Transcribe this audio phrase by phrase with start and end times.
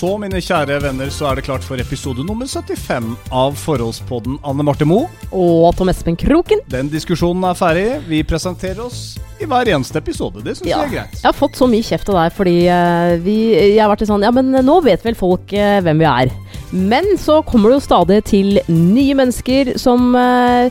[0.00, 4.64] så, mine kjære venner, så er det klart for episode nummer 75 av Forholdspodden Anne
[4.64, 5.10] Marte Moe.
[5.28, 6.62] Og Tom Espen Kroken.
[6.72, 7.84] Den diskusjonen er ferdig.
[8.08, 10.40] Vi presenterer oss i hver eneste episode.
[10.44, 10.78] Det syns Ja.
[10.80, 11.18] jeg er greit.
[11.20, 13.36] Jeg har fått så mye kjeft av deg fordi eh, vi,
[13.74, 16.32] jeg har vært sånn Ja, men nå vet vel folk eh, hvem vi er.
[16.72, 20.70] Men så kommer det jo stadig til nye mennesker som eh,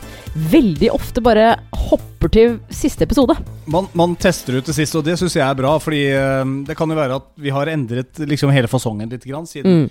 [0.50, 1.52] veldig ofte bare
[1.86, 3.36] hopper til siste episode.
[3.70, 5.76] Man, man tester ut det siste, og det syns jeg er bra.
[5.82, 9.46] Fordi eh, det kan jo være at vi har endret liksom hele fasongen litt grann,
[9.46, 9.86] siden,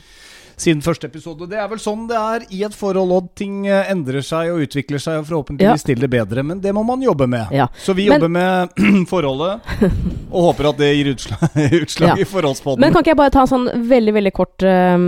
[0.59, 1.45] siden første episode.
[1.47, 4.65] Det er vel sånn det er i et forhold, og ting eh, endrer seg og
[4.65, 6.43] utvikler seg, og forhåpentligvis til det bedre.
[6.43, 7.53] Men det må man jobbe med.
[7.55, 7.69] Ja.
[7.79, 9.63] Så vi Men- jobber med forholdet,
[10.35, 11.47] og håper at det gir utslag,
[11.81, 12.17] utslag Ja.
[12.19, 12.83] i forholdspodden.
[12.83, 15.07] Men kan ikke jeg bare ta en sånn veldig veldig kort um,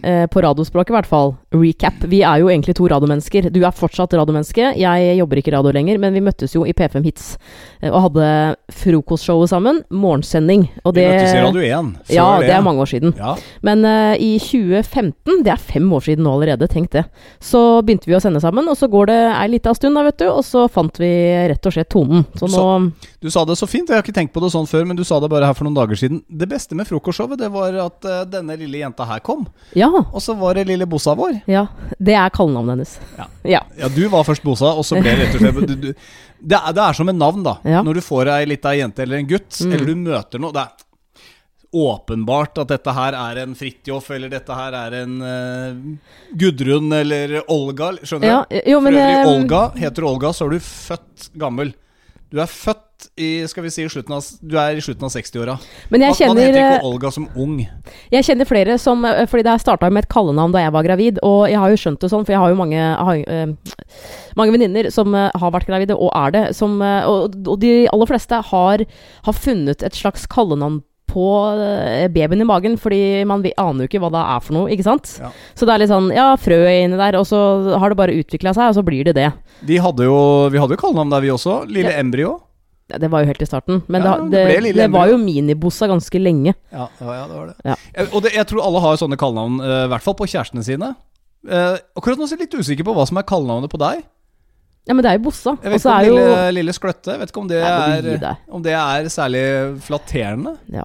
[0.00, 1.36] uh, På radiospråket, i hvert fall.
[1.60, 2.04] Recap.
[2.10, 3.48] Vi er jo egentlig to radiomennesker.
[3.54, 4.72] Du er fortsatt radiomenneske.
[4.78, 7.26] Jeg jobber ikke i radio lenger, men vi møttes jo i P5 Hits
[7.80, 8.28] eh, og hadde
[8.82, 9.82] frokostshowet sammen.
[9.90, 10.66] Morgensending.
[10.84, 11.92] Og Vi møttes i Radio 1.
[12.06, 13.14] Før Ja, det er mange år siden.
[13.18, 13.34] Ja.
[13.66, 17.06] Men uh, i 2015, det er fem år siden nå allerede, tenk det,
[17.42, 18.68] så begynte vi å sende sammen.
[18.70, 21.10] Og så går det ei lita stund, da, vet du, og så fant vi
[21.52, 22.26] rett og slett tonen.
[22.38, 22.66] Så nå
[23.22, 25.04] Du sa det så fint, jeg har ikke tenkt på det sånn før, men du
[25.06, 26.22] sa det bare her for noen dager siden.
[26.28, 29.46] Det beste med frokostshowet, det var at uh, denne lille jenta her kom.
[29.78, 29.90] Ja.
[29.90, 31.40] Og så var det lille Bossa vår.
[31.46, 31.66] Ja.
[31.98, 32.94] Det er kallenavnet hennes.
[33.18, 33.26] Ja.
[33.56, 33.60] ja.
[33.78, 36.58] Ja, du var først Bosa, og så ble det rett og slett du, du, det,
[36.58, 37.56] er, det er som et navn, da.
[37.64, 37.82] Ja.
[37.86, 39.72] Når du får ei lita jente eller en gutt, Mm.
[39.72, 40.52] eller du møter noe.
[40.56, 40.84] Det er
[41.76, 45.80] åpenbart at dette her er en Fridtjof, eller dette her er en uh,
[46.38, 47.90] Gudrun eller Olga.
[48.02, 48.60] Skjønner Ja, du?
[48.70, 51.74] jo, men, For øvrig, eh, Olga heter Olga, så er du født gammel.
[52.32, 52.82] Du er født
[53.20, 55.56] i skal vi si, slutten av, du er i slutten av 60-åra.
[55.92, 57.58] Men jeg Man, man heter eh, ikke Olga som ung.
[58.10, 61.20] jeg kjenner flere som eh, Fordi det starta med et kallenavn da jeg var gravid,
[61.22, 63.76] og jeg har jo skjønt det sånn, for jeg har jo mange, har, eh,
[64.40, 68.42] mange venninner som har vært gravide, og er det, som, og, og de aller fleste
[68.50, 68.84] har,
[69.28, 70.82] har funnet et slags kallenavn
[71.16, 74.70] på eh, babyen i magen, fordi man aner jo ikke hva det er for noe,
[74.74, 75.16] ikke sant?
[75.22, 75.32] Ja.
[75.56, 77.40] Så det er litt sånn, ja, frø er inni der, og så
[77.80, 79.30] har det bare utvikla seg, og så blir det det.
[79.66, 80.18] De hadde jo,
[80.52, 81.62] vi hadde jo kallenavn der, vi også.
[81.70, 82.02] Lille Ja.
[82.04, 82.34] Embryo.
[82.86, 85.88] Ja, Det var jo helt i starten, men det, det det, det var jo minibossa
[85.90, 86.52] ganske lenge.
[86.70, 87.56] Ja, det var det.
[87.64, 87.74] Ja.
[87.96, 90.62] Jeg, og det, jeg tror alle har sånne kallenavn, eh, i hvert fall på kjærestene
[90.66, 90.92] sine.
[91.46, 94.04] Uh, akkurat nå er jeg litt usikker på hva som er kallenavnet på deg.
[94.86, 95.56] Ja, men det er jo bossa.
[95.62, 98.62] Jeg vet ikke om lille, jo lille, Skløtte Jeg vet ikke om det, er, om
[98.62, 99.42] det er særlig
[99.82, 100.54] flatterende.
[100.70, 100.84] Ja.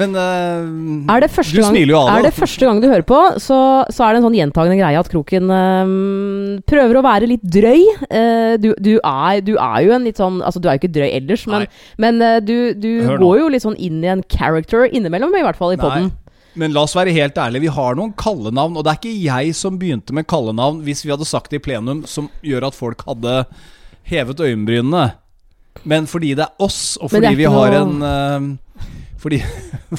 [0.00, 2.30] Men uh, Er det første du gang, smiler jo av er det.
[2.30, 3.58] det første gang du hører på, så,
[3.90, 7.82] så er det en sånn gjentagende greie at Kroken øhm, prøver å være litt drøy.
[8.06, 10.94] Uh, du, du, er, du er jo en litt sånn Altså, du er jo ikke
[10.94, 11.66] drøy ellers, men,
[12.02, 12.90] men uh, du, du
[13.20, 16.12] går jo litt sånn inn i en character innimellom, i hvert fall i poden.
[16.58, 18.74] Men la oss være helt ærlige, vi har noen kallenavn.
[18.76, 21.64] Og det er ikke jeg som begynte med kallenavn, hvis vi hadde sagt det i
[21.68, 23.44] plenum, som gjør at folk hadde
[24.10, 25.04] hevet øyenbrynene.
[25.86, 28.88] Men fordi det er oss, og fordi vi har noe- en eh,
[29.20, 29.40] fordi,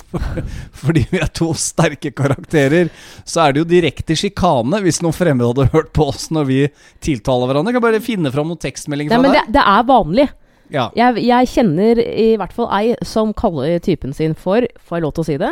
[0.82, 2.90] fordi vi er to sterke karakterer,
[3.28, 6.60] så er det jo direkte sjikane hvis noen fremmede hadde hørt på oss når vi
[7.06, 7.74] tiltaler hverandre.
[7.74, 9.56] Jeg kan bare finne fram noen tekstmeldinger Nei, fra men det, deg.
[9.58, 10.28] det er vanlig.
[10.72, 10.88] Ja.
[10.96, 15.12] Jeg, jeg kjenner i hvert fall ei som kaller typen sin for Får jeg lov
[15.18, 15.52] til å si det?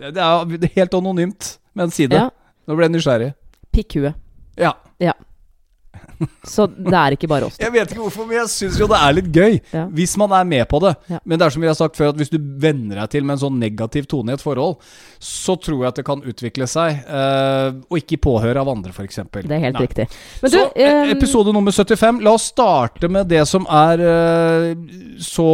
[0.00, 2.18] Det er helt anonymt, men si det.
[2.18, 2.30] Ja.
[2.66, 3.32] Nå ble jeg nysgjerrig.
[3.74, 4.14] Pikkhue.
[4.58, 4.72] Ja.
[5.02, 5.12] Ja.
[6.44, 7.56] Så det er ikke bare oss.
[7.60, 9.54] Jeg vet ikke hvorfor, men jeg syns jo det er litt gøy.
[9.72, 9.84] Ja.
[9.96, 10.94] Hvis man er med på det.
[11.08, 11.20] Ja.
[11.24, 13.36] Men det er som vi har sagt før, at hvis du venner deg til med
[13.38, 14.76] en sånn negativ tone i et forhold,
[15.20, 17.00] så tror jeg at det kan utvikle seg.
[17.08, 19.20] eh, og ikke påhøre av andre, f.eks.
[19.32, 20.06] Det er helt riktig.
[20.42, 22.20] Men så du, e- ehm, episode nummer 75.
[22.24, 24.74] La oss starte med det som er eh,
[25.24, 25.48] så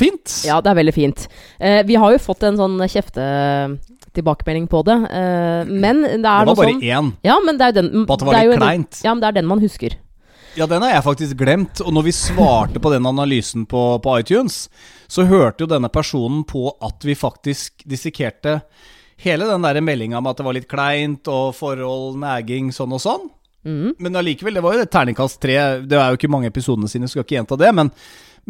[0.00, 0.40] fint.
[0.48, 1.26] Ja, det er veldig fint.
[1.62, 4.98] Uh, vi har jo fått en sånn kjeftetilbakemelding på det,
[5.68, 7.12] men det er det var noe bare sånn én.
[7.26, 9.00] Ja, men det er jo den På at det var jo litt kleint.
[9.04, 9.96] Ja, men det er den man husker.
[10.58, 11.78] Ja, den har jeg faktisk glemt.
[11.84, 14.64] Og når vi svarte på den analysen på, på iTunes,
[15.06, 18.56] så hørte jo denne personen på at vi faktisk dissekerte
[19.22, 23.02] hele den der meldinga om at det var litt kleint og forhold, næging, sånn og
[23.04, 23.28] sånn.
[23.68, 23.94] Mm.
[24.02, 25.58] Men allikevel, det var jo et terningkast tre.
[25.86, 27.70] Det er jo ikke mange episodene sine, skal ikke gjenta det.
[27.78, 27.92] Men,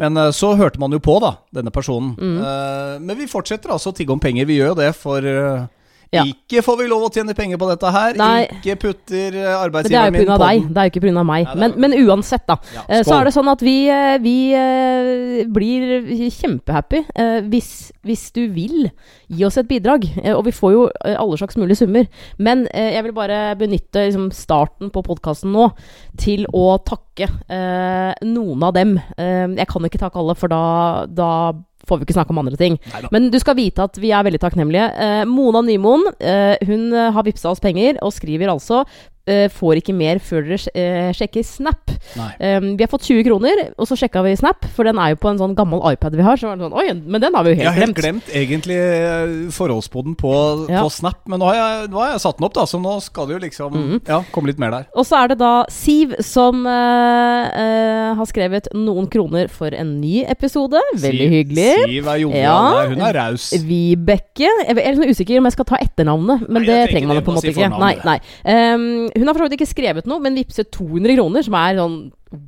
[0.01, 2.15] men eh, så hørte man jo på, da, denne personen.
[2.17, 2.37] Mm.
[2.41, 4.49] Eh, men vi fortsetter altså å tigge om penger.
[4.49, 5.67] Vi gjør jo det for eh,
[6.09, 6.23] Ja.
[6.25, 8.15] Ikke får vi lov å tjene penger på dette her.
[8.17, 8.47] Nei.
[8.55, 10.63] Ikke putter eh, er arbeidsgiveren min på deg.
[10.63, 10.71] den.
[10.73, 11.23] Det er jo ikke pga.
[11.29, 11.45] meg.
[11.51, 12.55] Nei, Men, men uansett, da.
[12.73, 17.69] Ja, eh, Så er det sånn at vi, eh, vi blir kjempehappy eh, hvis,
[18.01, 18.89] hvis du vil
[19.29, 20.09] gi oss et bidrag.
[20.33, 22.09] Og vi får jo alle slags mulige summer.
[22.41, 25.69] Men jeg vil bare benytte liksom, starten på podkasten nå
[26.17, 27.29] til å takke
[28.25, 28.97] noen av dem.
[29.19, 30.63] Jeg kan ikke takke alle, for da,
[31.05, 31.29] da
[31.89, 32.79] får vi ikke snakke om andre ting.
[32.93, 33.11] Neida.
[33.15, 34.89] Men du skal vite at vi er veldig takknemlige.
[35.05, 38.83] Eh, Mona Nymoen, eh, hun eh, har vippsa oss penger og skriver altså
[39.53, 41.91] får ikke mer før dere eh, sjekker Snap.
[42.39, 45.19] Um, vi har fått 20 kroner, og så sjekka vi Snap, for den er jo
[45.21, 46.37] på en sånn gammel iPad vi har.
[46.39, 47.69] Så var det sånn, Oi, men den har vi jo helt glemt.
[47.69, 48.25] Jeg har helt glemt.
[48.25, 48.79] glemt egentlig
[49.55, 50.33] forholdsboden på,
[50.69, 50.83] Ja.
[50.83, 52.95] på Snap, men nå har, jeg, nå har jeg satt den opp, da, så nå
[53.01, 54.01] skal det jo liksom Mhm.
[54.07, 54.85] ja, komme litt mer der.
[54.95, 56.71] Og så er det da Siv som uh,
[57.49, 60.79] uh, har skrevet noen kroner for en ny episode.
[60.95, 61.69] Veldig Siv- hyggelig.
[61.85, 62.87] Siv er jovial Ja.
[62.89, 63.51] Hun er raus.
[63.53, 67.07] Vibeke Jeg er litt sånn usikker om jeg skal ta etternavnet, men Nei, det trenger
[67.07, 67.79] man det, på en måte si ikke.
[67.79, 68.17] Nei, nei.
[68.45, 71.77] Ehm, hun har for så vidt ikke skrevet noe, men vippset 200 kroner, som er
[71.79, 71.99] sånn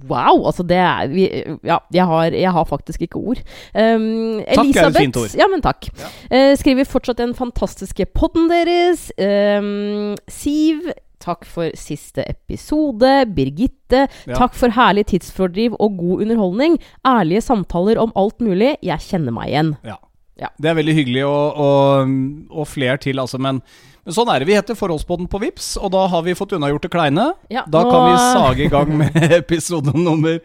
[0.05, 0.43] Wow!
[0.45, 1.23] Altså, det er vi,
[1.65, 3.39] Ja, jeg har, jeg har faktisk ikke ord.
[3.73, 5.37] Ehm, Takk er et Elisabeth fint ord.
[5.39, 5.87] Ja, men takk.
[5.97, 6.11] Ja.
[6.29, 9.07] Uh, skriver fortsatt den fantastiske podden deres.
[9.17, 10.91] Um, Siv
[11.21, 13.09] Takk for siste episode.
[13.35, 14.33] Birgitte, Ja.
[14.37, 16.79] takk for herlig tidsfordriv og god underholdning.
[17.05, 18.75] Ærlige samtaler om alt mulig.
[18.81, 19.75] Jeg kjenner meg igjen.
[19.85, 19.97] Ja.
[20.41, 20.47] Ja.
[20.57, 22.07] Det er veldig hyggelig, og, og,
[22.49, 23.37] og flere til, altså.
[23.37, 23.61] Men,
[24.05, 24.47] men sånn er det.
[24.49, 27.31] Vi heter Forholdspodden på Vips, og da har vi fått unnagjort det kleine.
[27.53, 30.39] Ja, Da kan vi sage i gang med episode nummer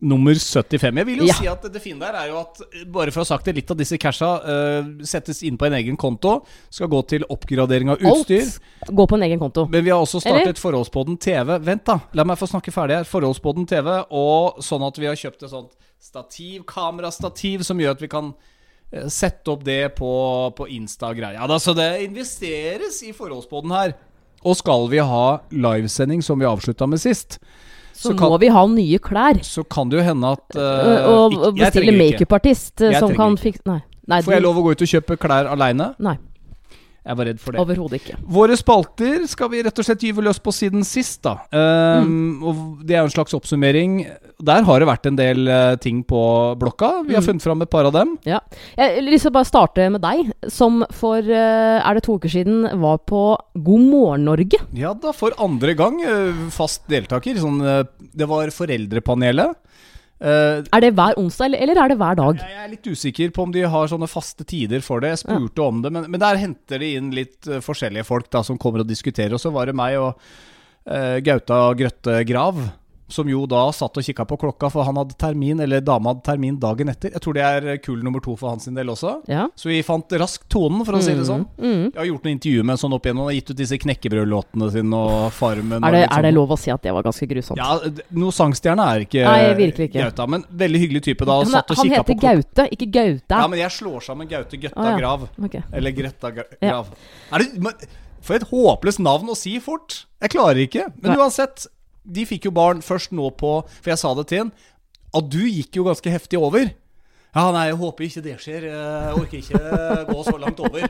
[0.00, 0.96] Nummer 75.
[0.96, 1.34] Jeg vil jo Ja.
[1.36, 2.56] si at det fine der er jo at
[2.88, 5.74] bare for å ha sagt det, litt av disse casha uh, settes inn på en
[5.76, 6.38] egen konto.
[6.72, 8.46] Skal gå til oppgradering av utstyr.
[8.80, 9.66] Alt går på en egen konto.
[9.68, 10.54] Men vi har også startet Eller?
[10.62, 11.58] Forholdspodden TV.
[11.60, 11.98] Vent, da.
[12.16, 13.04] La meg få snakke ferdig her.
[13.04, 18.00] Forholdspodden TV, og sånn at vi har kjøpt et sånt stativ, kamerastativ, som gjør at
[18.00, 18.40] vi kan eh,
[19.08, 20.10] sette opp det på,
[20.56, 21.36] på Insta-greia.
[21.38, 23.92] Ja, da, så det investeres i Forholdspodden her.
[24.42, 27.38] Og skal vi ha livesending, som vi avslutta med sist,
[27.92, 29.42] Så, så kan- må vi ha nye klær.
[29.44, 33.60] så kan det jo hende at uh, og og bestille makeupartist eh, som kan fikse
[33.68, 33.80] Nei.
[34.08, 35.90] Nei, Får jeg lov å gå ut og kjøpe klær aleine?
[36.00, 36.16] Nei,
[37.06, 37.60] Jeg var redd for det.
[37.62, 38.16] overhodet ikke.
[38.28, 41.38] Våre spalter skal vi rett og slett gyve løs på siden sist, da.
[41.50, 43.94] Um, og det er jo en slags oppsummering.
[44.44, 46.20] Der har det vært en del uh, ting på
[46.60, 46.90] blokka.
[47.08, 47.26] Vi har Mm.
[47.30, 48.18] funnet fram et par av dem.
[48.28, 48.40] Ja.
[48.76, 52.18] Jeg har lyst til å bare starte med deg, som for uh, er det to
[52.20, 53.22] uker siden var på
[53.56, 54.60] God morgen Norge.
[54.76, 57.36] Ja da, for andre gang Uh, fast deltaker.
[57.40, 57.58] Sånn,
[58.14, 59.56] det var Foreldrepanelet.
[60.20, 62.40] Eh, Er det hver onsdag, eller, er det hver dag?
[62.44, 65.14] jeg er litt usikker på om de har sånne faste tider for det.
[65.14, 68.42] Jeg spurte om det, men, men der henter de inn litt eh, forskjellige folk da,
[68.44, 69.32] som kommer og diskuterer.
[69.34, 70.12] Og så var det meg og
[70.90, 72.60] uh, Gauta Grøtte Grav,
[73.12, 76.24] som jo da satt og kikka på klokka, for han hadde termin, eller dama hadde
[76.26, 77.12] termin dagen etter.
[77.14, 79.16] Jeg tror det er kul nummer to for hans del også.
[79.30, 79.48] Ja.
[79.58, 81.46] Så vi fant raskt tonen, for å si det sånn.
[81.58, 81.90] Mm.
[81.90, 84.70] Jeg har gjort noen intervjuer med en sånn opp igjennom, og gitt ut disse knekkebrødlåtene
[84.74, 85.78] sine og Farmen.
[85.80, 86.38] Er, det, og er det sånn.
[86.40, 87.60] lov å si at det var ganske grusomt?
[87.60, 87.78] Ja,
[88.20, 90.04] noe sangstjerne er ikke Nei, virkelig ikke.
[90.10, 91.40] Gauta, men veldig hyggelig type da.
[91.44, 92.20] Men Satt og han heter.
[92.20, 93.40] Gaute, ikke Gauta.
[93.42, 95.00] Ja, men jeg slår sammen Gaute Gøtta ah, ja.
[95.00, 95.26] Grav.
[95.48, 95.64] Okay.
[95.76, 96.54] Eller Gretta Grav.
[96.60, 96.80] Ja.
[97.34, 97.90] Er det, men,
[98.24, 100.04] for et håpløst navn å si fort.
[100.20, 100.88] Jeg klarer ikke.
[101.00, 101.20] Men Nei.
[101.22, 101.66] uansett,
[102.10, 104.52] de fikk jo barn først nå på For jeg sa det til en,
[105.16, 106.70] at du gikk jo ganske heftig over.
[107.30, 108.64] Ja, nei, jeg håper ikke det skjer.
[108.66, 109.58] Jeg orker ikke
[110.08, 110.86] gå så langt over.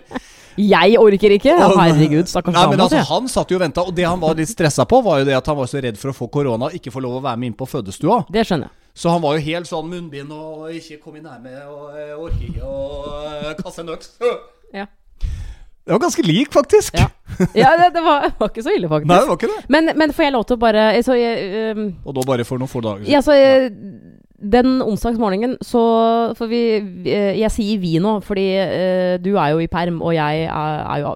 [0.57, 1.53] Jeg orker ikke!
[1.53, 2.79] Herregud, stakkars dame.
[2.81, 3.03] altså.
[3.11, 5.37] Han satt jo og venta, og det han var litt stressa på, var jo det
[5.37, 7.41] at han var så redd for å få korona og ikke få lov å være
[7.43, 8.23] med inn på fødestua.
[8.33, 8.77] Det skjønner jeg.
[9.01, 12.73] Så han var jo helt sånn munnbind og ikke kom i nærme og orker ikke
[12.73, 14.11] å kaste en øks.
[14.75, 14.89] Ja.
[15.91, 16.95] Det var ganske lik, faktisk.
[16.95, 17.09] Ja.
[17.55, 19.09] Ja, det, det var, var ikke så ille, faktisk.
[19.11, 19.63] Nei, det var ikke det.
[19.75, 22.63] Men, men får jeg lov til å bare så jeg, um, Og da bare for
[22.63, 23.11] noen få dager siden.
[23.11, 23.67] Ja, så eh,
[24.55, 25.83] Den onsdagsmorgenen så
[26.39, 30.15] For vi eh, Jeg sier vi nå, fordi uh, du er jo i perm, og
[30.15, 31.15] jeg er, er jo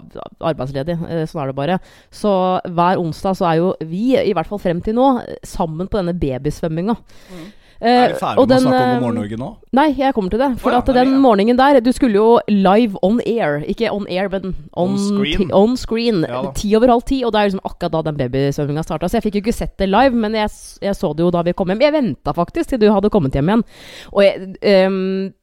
[0.51, 0.99] arbeidsledig.
[1.07, 1.79] Uh, sånn er det bare.
[2.11, 2.33] Så
[2.67, 5.13] hver onsdag så er jo vi, i hvert fall frem til nå,
[5.47, 6.99] sammen på denne babysvømminga.
[7.31, 7.47] Mm.
[7.81, 9.49] Eh, Er vi ferdig og med å snakke om eh, God morgen Norge nå?
[9.75, 10.47] Nei, jeg kommer til det.
[10.61, 11.19] For oh, ja, at den ja.
[11.19, 13.59] morgenen der Du skulle jo live on air.
[13.67, 15.51] Ikke on air, men on, On screen.
[15.51, 16.23] on screen.
[16.29, 19.09] Ja ti over halv ti, og det er liksom akkurat da den babysvømminga starta.
[19.11, 20.49] Så jeg fikk jo ikke sett det live, men jeg,
[20.81, 21.83] jeg så det jo da vi kom hjem.
[21.83, 23.65] Jeg venta faktisk til du hadde kommet hjem igjen.
[24.13, 25.33] Og jeg um,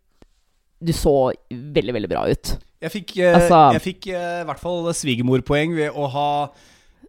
[0.82, 1.14] Du så
[1.52, 2.56] veldig, veldig bra ut.
[2.82, 6.48] Jeg fikk, eh, Altså- jeg fikk eh, i hvert fall svigermorpoeng ved å ha, eh,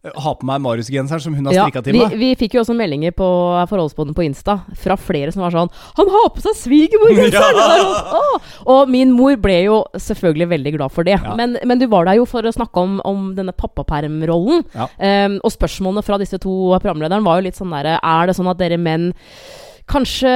[0.04, 2.12] ha på meg Marius-genseren som hun har Ja, til meg.
[2.20, 3.24] vi fikk jo også meldinger på
[3.70, 8.40] forholdsbåten på Insta fra flere som var sånn 'Han har på seg svigermorgenseren!' Er sånn!
[8.66, 11.20] Og min mor ble jo selvfølgelig veldig glad for det.
[11.22, 11.34] Ja.
[11.34, 14.64] Men, men du var der jo for å snakke om, om denne pappapermrollen.
[14.74, 14.88] Ja.
[15.00, 18.50] Ehm, og spørsmålene fra disse to programlederne var jo litt sånn derre Er det sånn
[18.50, 19.12] at dere menn
[19.84, 20.30] Kanskje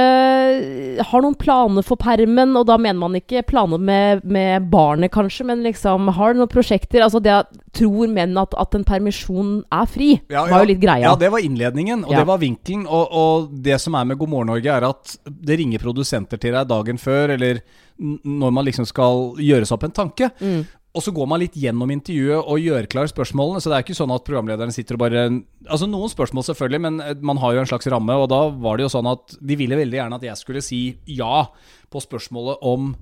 [1.09, 5.47] har noen planer for permen, og da mener man ikke planer med, med barnet, kanskje,
[5.49, 9.89] men liksom har noen prosjekter Altså det at tror menn at, at en permisjon er
[9.89, 11.07] fri, Ja, var jo litt greia.
[11.07, 12.21] Ja, det var innledningen, og Ja.
[12.21, 12.85] det var vinkelen.
[12.85, 16.53] Og, og det som er med God morgen Norge, er at det ringer produsenter til
[16.53, 17.61] deg dagen før, eller
[17.99, 20.29] når man liksom skal gjøre seg opp en tanke.
[20.39, 20.61] Mm.
[20.97, 23.61] Og så går man litt gjennom intervjuet og gjør klar spørsmålene.
[23.61, 25.27] Så det er ikke sånn at programlederen sitter og bare
[25.69, 28.15] Altså noen spørsmål selvfølgelig, men eh, man har jo en slags ramme.
[28.17, 30.81] Og da var det jo sånn at de ville veldig gjerne at jeg skulle si
[31.13, 31.45] ja
[31.89, 32.93] på spørsmålet om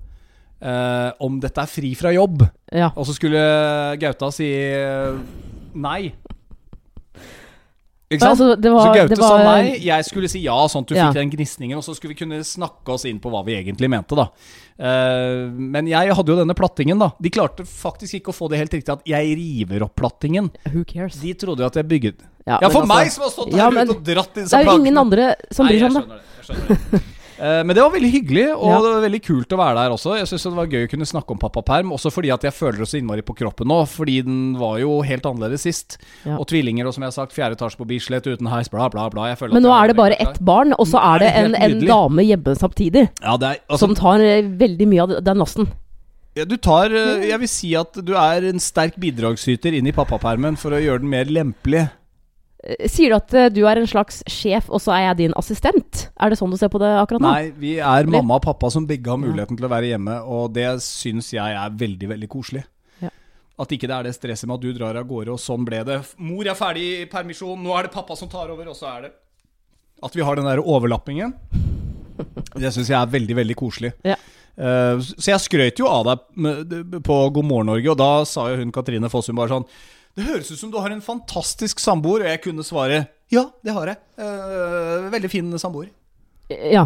[0.60, 2.44] eh, om dette er fri fra jobb.
[2.75, 2.91] Ja.
[2.96, 3.44] Og så skulle
[4.01, 5.22] Gauta si eh,
[5.77, 6.01] nei.
[8.09, 8.31] Ikke sant?
[8.39, 10.95] Altså, det var- så Gaute det sa nei, jeg skulle si ja, sånn at du
[10.95, 11.07] Ja.
[11.11, 13.89] fikk den gnisningen, og så skulle vi kunne snakke oss inn på hva vi egentlig
[13.89, 14.29] mente, da.
[14.79, 17.11] Uh, men jeg hadde jo denne plattingen, da.
[17.19, 20.51] De klarte faktisk ikke å få det helt riktig at jeg river opp plattingen.
[20.71, 21.19] Who cares?
[21.19, 22.15] De trodde jo at jeg bygget
[22.47, 24.51] Ja, Ja, for altså- meg som har stått der Ja, ute og dratt i disse
[24.51, 26.03] Det er jo ingen andre som bryr seg jeg om det.
[26.07, 26.23] skjønner det.
[26.37, 27.01] Jeg skjønner det.
[27.38, 28.77] Eh, Men det var veldig hyggelig, og Ja.
[28.82, 30.17] det var veldig kult å være der også.
[30.17, 32.79] Jeg syns det var gøy å kunne snakke om pappaperm, også fordi at jeg føler
[32.79, 33.86] det så innmari på kroppen nå.
[33.88, 35.98] Fordi den var jo helt annerledes sist.
[36.25, 36.38] Ja.
[36.38, 39.10] Og tvillinger og som jeg har sagt, fjerde etasje på Bislett uten heis, bla, bla,
[39.10, 39.36] bla.
[39.51, 42.56] Men nå er det bare ett barn, og så er det en, en dame hjemme
[42.58, 43.10] samtidig.
[43.22, 45.67] Ja, det er, altså, Som tar eh, veldig mye av den lasten.
[46.36, 50.58] du tar eh, Jeg vil si at du er en sterk bidragsyter inn i pappapermen
[50.58, 51.89] for å gjøre den mer lempelig.
[52.67, 55.36] Eh, Sier du at eh, du er en slags sjef, og så er jeg din
[55.39, 56.07] assistent?
[56.19, 57.31] Er det sånn du ser på det akkurat nå?
[57.31, 60.51] Nei, vi er mamma og pappa som begge har muligheten til å være hjemme, og
[60.57, 62.65] det syns jeg er veldig, veldig koselig.
[63.03, 63.13] Ja.
[63.63, 65.83] At ikke det er det stresset med at du drar av gårde, og sånn ble
[65.88, 66.01] det.
[66.19, 69.07] Mor er ferdig i permisjon, nå er det pappa som tar over, og så er
[69.07, 69.13] det
[70.03, 71.33] At vi har den der overlappingen.
[72.57, 73.91] Det syns jeg er veldig, veldig koselig.
[74.05, 74.15] Ja.
[74.57, 78.57] Eh, så jeg skrøt jo av deg på God morgen Norge, og da sa jo
[78.57, 79.67] hun Katrine Fossum bare sånn
[80.17, 83.74] Det høres ut som du har en fantastisk samboer, og jeg kunne svare ja, det
[83.75, 83.97] har jeg.
[84.24, 85.89] Eh, veldig fin samboer.
[86.47, 86.86] Ja.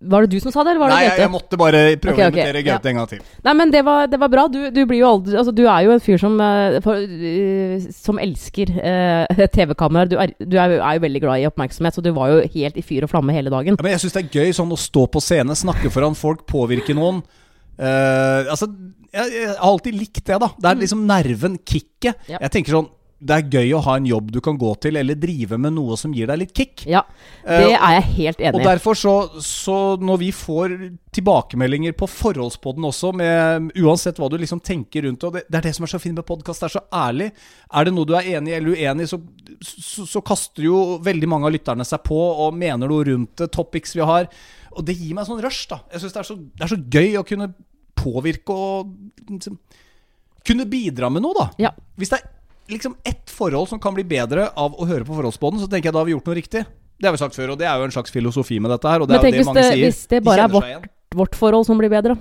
[0.00, 1.20] Var det du som sa det, eller var det Nei, Gaute?
[1.20, 2.78] jeg måtte bare prøve Ok, å invitere invitere ja.
[2.88, 3.26] En gang til.
[3.44, 4.46] Nei, men det var, det var bra.
[4.48, 8.20] Du, du blir jo aldri Altså, du er jo en fyr som eh, eh, Som
[8.22, 10.08] elsker eh, TV-kameraer.
[10.08, 12.80] Du, er, du er, er jo veldig glad i oppmerksomhet, så du var jo helt
[12.80, 13.76] i fyr og flamme hele dagen.
[13.76, 16.46] Ja, men jeg syns det er gøy sånn å stå på scene, snakke foran folk,
[16.48, 17.20] påvirke noen.
[17.76, 18.70] Eh, altså,
[19.12, 20.50] jeg, jeg har alltid likt det, da.
[20.58, 22.26] Det er liksom nerven, kicket.
[22.30, 22.38] Ja.
[22.40, 22.90] Jeg tenker sånn
[23.22, 25.94] Det er gøy å ha en jobb du kan gå til, eller drive med noe
[26.00, 26.82] som gir deg litt kick.
[26.90, 27.04] Ja,
[27.44, 28.58] Eh, det er jeg helt enig i.
[28.58, 30.74] Og derfor så, så når vi får
[31.14, 35.68] tilbakemeldinger på forholdspodden også, med uansett hva du liksom tenker rundt og det, det er
[35.68, 37.30] det som er så fint med podkast, det er så ærlig.
[37.70, 39.20] Er det noe du er enig i eller uenig i, så,
[39.62, 43.52] så, så kaster jo veldig mange av lytterne seg på og mener noe rundt det,
[43.54, 44.26] topics vi har.
[44.72, 45.82] Og det gir meg sånn rush, da.
[45.92, 47.52] Jeg syns det, det er så gøy å kunne
[48.02, 48.92] påvirke og
[49.30, 49.58] liksom,
[50.46, 51.48] kunne bidra med noe, da.
[51.62, 51.70] Ja.
[51.96, 52.28] Hvis det er
[52.72, 55.94] liksom ett forhold som kan bli bedre av å høre på forholdsbåten, så tenker jeg
[55.96, 56.64] da har vi gjort noe riktig.
[57.02, 59.02] Det har vi sagt før, og det er jo en slags filosofi med dette her.
[59.02, 59.84] Og det Men er jo det hvis mange det, sier.
[59.88, 60.88] hvis det De bare er vårt,
[61.22, 62.14] vårt forhold som blir bedre.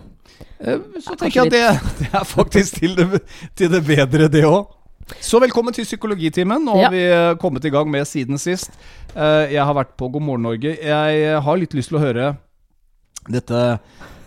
[0.60, 1.66] Eh, Så tenker jeg at det,
[2.02, 3.22] det er faktisk til det,
[3.56, 4.78] til det bedre, det òg.
[5.22, 6.64] Så velkommen til psykologitimen.
[6.66, 6.88] Nå Ja.
[6.88, 8.72] har vi eh, kommet i gang med siden sist.
[9.16, 10.78] Eh, Jeg har vært på God morgen Norge.
[10.82, 12.38] Jeg har litt lyst til å høre
[13.30, 13.80] dette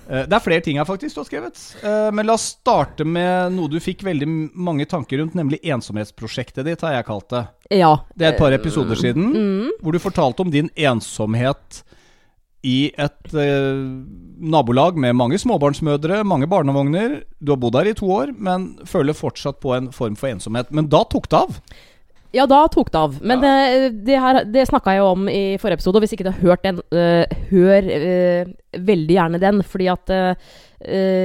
[0.08, 1.60] Det er flere ting her faktisk du har skrevet.
[1.82, 6.64] Eh, Men la oss starte med noe du fikk veldig mange tanker rundt, nemlig ensomhetsprosjektet
[6.66, 7.44] ditt, har jeg kalt det.
[7.70, 7.94] Ja.
[8.14, 9.70] Det er et par episoder siden Mm.
[9.82, 11.82] hvor du fortalte om din ensomhet
[12.64, 13.80] i et eh,
[14.40, 17.22] nabolag med mange småbarnsmødre, mange barnevogner.
[17.42, 20.70] Du har bodd her i to år, men føler fortsatt på en form for ensomhet.
[20.72, 21.58] Men da tok det av.
[22.34, 23.16] Ja, da tok det av.
[23.22, 23.88] Men ja.
[23.94, 26.00] det, her, det snakka jeg jo om i forrige episode.
[26.00, 29.62] og Hvis ikke du har hørt den, uh, hør uh, veldig gjerne den.
[29.62, 30.52] Fordi at eh,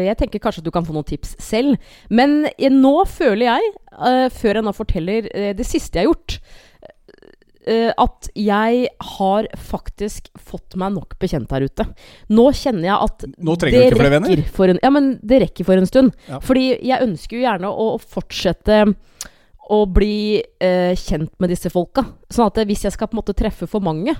[0.05, 1.79] jeg tenker kanskje at du kan få noen tips selv.
[2.13, 2.43] Men
[2.75, 3.71] nå føler jeg,
[4.35, 6.37] før jeg nå forteller det siste jeg har gjort
[7.99, 8.85] at jeg
[9.17, 11.85] har faktisk fått meg nok bekjent her ute.
[12.31, 13.25] Nå kjenner jeg at
[14.15, 14.31] venner.
[14.31, 16.15] rekker for en, ja, men det rekker for en stund.
[16.29, 16.39] Ja.
[16.45, 18.79] Fordi jeg ønsker jo gjerne å fortsette
[19.69, 22.07] å bli eh, kjent med disse folka.
[22.33, 24.15] Sånn at eh, hvis jeg skal på en måte treffe for mange,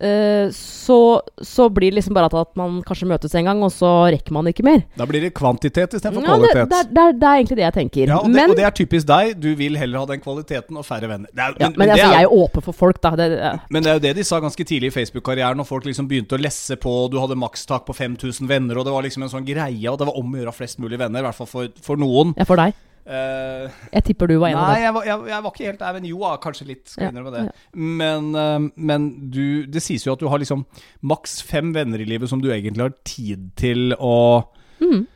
[0.00, 3.90] eh, så, så blir det liksom bare at, man kanskje møtes en gang, og så
[4.14, 4.80] rekker man ikke mer.
[4.96, 6.70] Da blir det kvantitet istedenfor Ja, det, kvalitet.
[6.70, 8.06] det, er- det, er- det er egentlig det jeg tenker.
[8.14, 9.34] ja, og, det, men og det er typisk deg.
[9.42, 11.28] Du vil heller ha den kvaliteten og færre venner.
[11.28, 13.12] Det er, ja, men, men men, altså, er, jeg er, jo åpen for folk, da.
[13.20, 15.84] Det, det, men det er jo det de sa ganske tidlig i Facebook-karrieren, når folk
[15.92, 19.28] liksom begynte å lesse på, du hadde makstak på 5000 venner, og det var liksom
[19.28, 21.50] en sånn greie, og det var om å gjøre flest mulig venner, i hvert fall
[21.58, 22.32] for, for noen.
[22.40, 22.72] er for deg.
[23.06, 25.92] Eh, Jeg tipper du var en av Nei, jeg jeg, jeg var ikke helt der,
[25.96, 26.84] men jo, ja, kanskje litt.
[26.88, 27.54] Skal Ja, jeg innrømme det.
[27.74, 30.66] Men, uh, men du Det sies jo at du har liksom
[31.02, 34.44] maks fem venner i livet som du egentlig har tid til å,
[34.80, 35.06] Mm.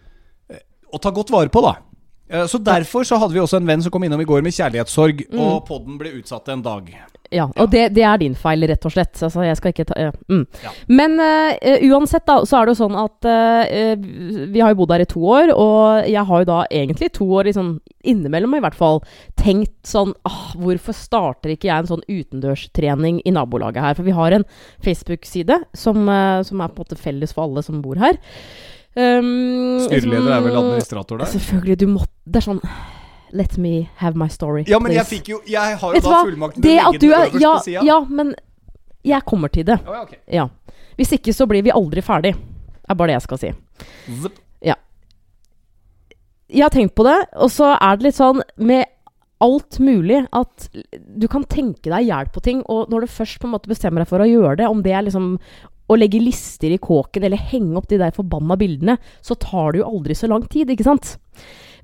[0.95, 1.77] å ta godt vare på, da.
[2.29, 4.53] Eh, Så derfor så hadde vi også en venn som kom innom i går med
[4.57, 5.41] kjærlighetssorg, Mm.
[5.41, 6.89] og podden ble utsatt en dag.
[7.35, 9.17] Ja, og det, det er din feil, rett og slett.
[9.23, 10.11] Altså, jeg skal ikke ta ja.
[10.31, 10.45] Mm.
[10.63, 10.71] Ja.
[10.87, 11.57] Men uh,
[11.91, 13.97] uansett, da, så er det jo sånn at uh,
[14.53, 17.27] vi har jo bodd her i to år, og jeg har jo da egentlig to
[17.27, 19.01] år liksom, innimellom i hvert fall
[19.41, 23.95] tenkt sånn ah, Hvorfor starter ikke jeg en sånn utendørstrening i nabolaget her?
[23.99, 24.47] For vi har en
[24.85, 28.21] Facebook-side som, uh, som er på en måte felles for alle som bor her.
[28.95, 31.27] Um, Styreleder er vel administrator der?
[31.33, 32.61] Selvfølgelig, du må Det er sånn
[33.35, 34.63] Let me have my story.
[34.71, 36.21] Ja, men jeg fikk jo Jeg har jo Vet da hva?
[36.29, 37.83] fullmakten til å at legge den er øverst ja, på sida.
[37.89, 38.35] ja, men
[39.05, 39.81] jeg kommer til det.
[39.85, 40.19] Oh, ja, okay.
[40.33, 40.47] Ja.
[40.97, 42.31] Hvis ikke så blir vi aldri ferdig.
[42.89, 43.51] er bare det jeg skal si.
[44.65, 44.77] Ja
[46.49, 48.87] Jeg har tenkt på det, og så er det litt sånn med
[49.45, 50.23] alt mulig.
[50.33, 53.69] At du kan tenke deg hjelp på ting, og når du først på en måte
[53.69, 55.35] bestemmer deg for å gjøre det, om det er liksom
[55.91, 59.83] å legge lister i kåken eller henge opp de der forbanna bildene, så tar det
[59.83, 61.17] jo aldri så lang tid, ikke sant?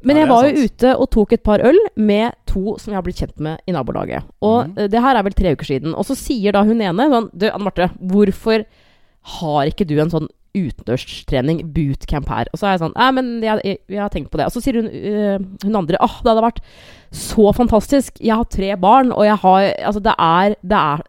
[0.07, 3.05] Men jeg var jo ute og tok et par øl med to som jeg har
[3.05, 4.25] blitt kjent med i nabolaget.
[4.47, 5.93] Og eh, det her er vel tre uker siden.
[5.93, 8.65] Og så sier da hun ene sånn Du, Anne Marte, hvorfor
[9.41, 12.49] har ikke du en sånn utendørstrening, bootcamp her?
[12.51, 14.49] Og så er jeg sånn Nei, men jeg, jeg, jeg har tenkt på det.
[14.49, 16.65] Og så sier hun, uh, hun andre Åh, det hadde vært
[17.21, 18.17] så fantastisk.
[18.25, 21.05] Jeg har tre barn, og jeg har Altså, det er Det er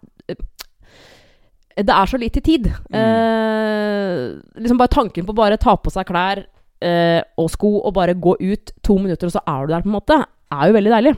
[1.78, 2.68] det er så lite tid.
[2.92, 4.22] Eh,
[4.60, 6.44] liksom bare tanken på bare ta på seg klær
[6.84, 9.92] eh, og sko og bare gå ut to minutter, og så er du der, på
[9.92, 10.20] en måte,
[10.52, 11.16] er jo veldig deilig.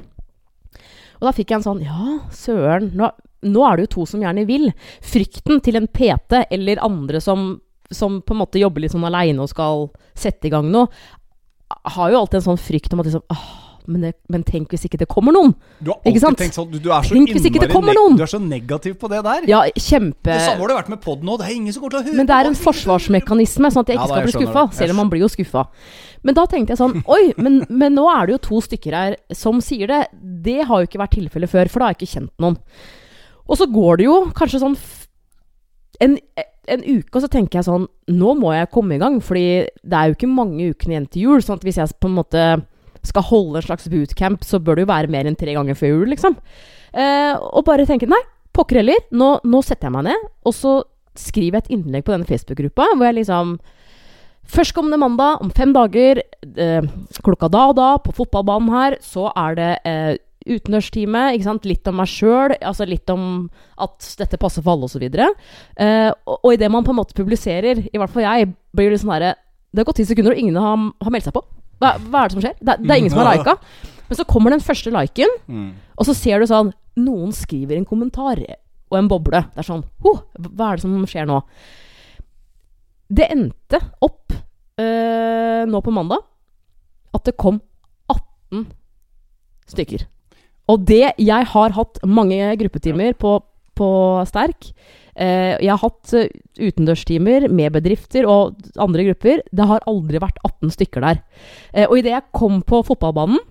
[1.19, 2.91] Og da fikk jeg en sånn Ja, søren.
[3.00, 3.10] Nå,
[3.48, 4.69] nå er det jo to som gjerne vil.
[5.03, 7.53] Frykten til en PT eller andre som,
[7.91, 10.89] som på en måte jobber litt sånn aleine og skal sette i gang noe,
[11.95, 13.45] har jo alltid en sånn frykt om at liksom åh,
[13.88, 15.54] men, det, men tenk hvis ikke det kommer noen?
[15.84, 18.16] Du har Ikke alltid tenkt sånn Du, du er så Tenk ikke innmari.
[18.18, 19.48] Du er så negativ på det der.
[19.50, 21.42] Ja, kjempe Det samme har det vært med podden òg.
[21.42, 23.94] Det er ingen som går til å høre Men det er en forsvarsmekanisme, sånn at
[23.94, 24.66] jeg Ja, ikke jeg skal bli skuffa.
[24.80, 25.66] Selv om man blir jo skuffa.
[26.24, 29.18] Men da tenkte jeg sånn Oi, men, men nå er det jo to stykker her
[29.36, 30.02] som sier det.
[30.22, 32.60] Det har jo ikke vært tilfellet før, for da har jeg ikke kjent noen.
[33.44, 34.78] Og så går det jo kanskje sånn
[36.02, 36.18] en,
[36.72, 39.46] en uke, og så tenker jeg sånn Nå må jeg komme i gang, fordi
[39.84, 41.44] det er jo ikke mange ukene igjen til jul.
[41.44, 42.46] Sånn at hvis jeg på en måte
[43.03, 45.93] skal holde en slags bootcamp, så bør det jo være mer enn tre ganger før
[45.98, 46.38] jul, liksom.
[46.93, 48.22] Eh, og bare tenke nei,
[48.55, 49.03] pokker heller.
[49.12, 50.81] Nå, nå setter jeg meg ned, og så
[51.19, 53.57] skriver jeg et innlegg på denne Facebook-gruppa hvor jeg liksom
[54.53, 56.19] Førstkommende mandag om fem dager,
[56.60, 56.88] eh,
[57.24, 61.67] klokka da og da, på fotballbanen her, så er det eh, utenørstime, ikke sant?
[61.69, 63.48] Litt om meg sjøl, altså litt om
[63.79, 65.07] at dette passer for alle, osv.
[65.07, 69.00] Eh, og og idet man på en måte publiserer, i hvert fall jeg, blir det
[69.00, 69.36] sånn herre
[69.72, 71.45] Det har gått ti sekunder, og ingen har, har meldt seg på.
[71.84, 72.56] Hva, hva er det som skjer?
[72.63, 73.58] Det, det er ingen som har lika.
[74.08, 75.70] Men så kommer den første liken, Mm.
[75.98, 76.72] og så ser du sånn
[77.04, 79.40] Noen skriver en kommentar og en boble.
[79.56, 81.40] Det er sånn oh, Hva er det som skjer nå?
[83.13, 84.34] Det endte opp
[84.80, 86.22] øh, nå på mandag
[87.13, 87.60] at det kom
[88.10, 88.67] 18
[89.69, 90.06] stykker.
[90.69, 93.36] Og det Jeg har hatt mange gruppetimer på,
[93.78, 93.89] på
[94.30, 94.69] Sterk.
[95.13, 99.43] Eh, jeg har hatt uh, utendørstimer med bedrifter og andre grupper.
[99.54, 101.23] Det har aldri vært 18 stykker der.
[101.73, 103.41] Eh, og idet jeg kom på fotballbanen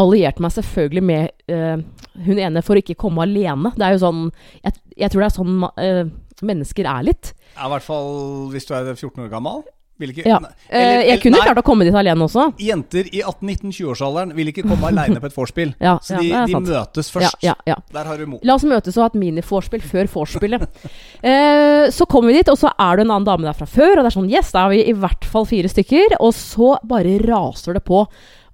[0.00, 1.80] allierte meg selvfølgelig med uh,
[2.26, 3.72] hun ene for å ikke komme alene.
[3.76, 4.22] Det er jo sånn
[4.64, 6.02] Jeg, jeg tror det er sånn eh,
[6.46, 7.32] mennesker er litt.
[7.54, 8.10] Ja, I hvert fall
[8.52, 9.64] hvis du er 14 år gammel.
[9.98, 10.36] Vil ikke, Ja.
[10.68, 12.52] Eh, Eller- jeg kunne klart å komme dit alene også.
[12.60, 15.74] Jenter i 18-19-20-årsalderen vil ikke komme aleine på et vorspiel.
[15.80, 17.36] Ja, Så ja, de, er de møtes først.
[17.42, 17.76] ja, ja.
[17.92, 18.38] Der har du Mo.
[18.44, 20.68] La oss møtes og ha et mini-vorspiel før vorspielet.
[21.24, 23.96] eh, så kommer vi dit, og så er det en annen dame der fra før.
[23.98, 26.18] Og det er sånn Yes, da er vi i hvert fall fire stykker.
[26.20, 28.04] Og så bare raser det på.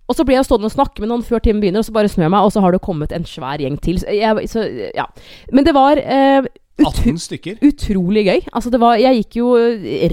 [0.08, 2.10] Og så blir jeg stående og snakke med noen før timen begynner, og så bare
[2.10, 3.96] snur jeg meg, og så har det kommet en svær gjeng til.
[4.02, 5.06] Så jeg, så, ja.
[5.52, 6.42] Men det var eh,
[6.80, 7.60] 18 stykker.
[7.62, 8.40] utrolig gøy.
[8.52, 9.52] Altså det var, jeg gikk jo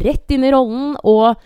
[0.03, 1.39] rett inn i rollen, og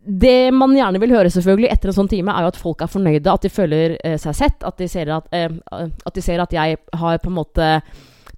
[0.00, 2.90] det man gjerne vil høre selvfølgelig etter en sånn time, er jo at folk er
[2.90, 6.40] fornøyde, at de føler eh, seg sett, at de, ser at, eh, at de ser
[6.42, 7.68] at jeg har på en måte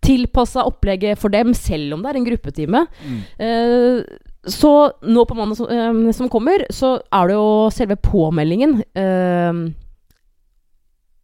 [0.02, 2.84] tilpassa opplegget for dem, selv om det er en gruppetime.
[3.06, 3.20] Mm.
[3.46, 4.72] Eh, så
[5.06, 8.80] nå på mandag som, eh, som kommer, så er det jo selve påmeldingen.
[8.98, 9.62] Eh,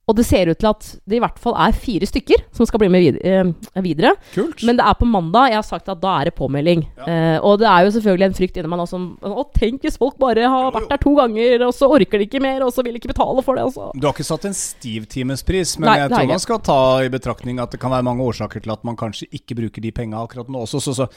[0.08, 2.80] og det ser ut til at det i hvert fall er fire stykker som skal
[2.80, 3.50] bli med vid eh,
[3.84, 4.14] videre.
[4.32, 4.62] Kult.
[4.64, 5.50] Men det er på mandag.
[5.52, 6.86] Jeg har sagt at da er det påmelding.
[6.96, 7.08] Ja.
[7.12, 9.98] Eh, og det er jo selvfølgelig en frykt inni meg nå som Å, tenk hvis
[10.00, 12.84] folk bare har vært der to ganger, og så orker de ikke mer, og så
[12.86, 13.90] vil de ikke betale for det, Altså.
[14.00, 17.12] Du har ikke satt en stiv timespris, men Nei, jeg tror man skal ta i
[17.12, 20.22] betraktning at det kan være mange årsaker til at man kanskje ikke bruker de penga
[20.24, 20.80] akkurat nå også.
[20.80, 21.08] Så, så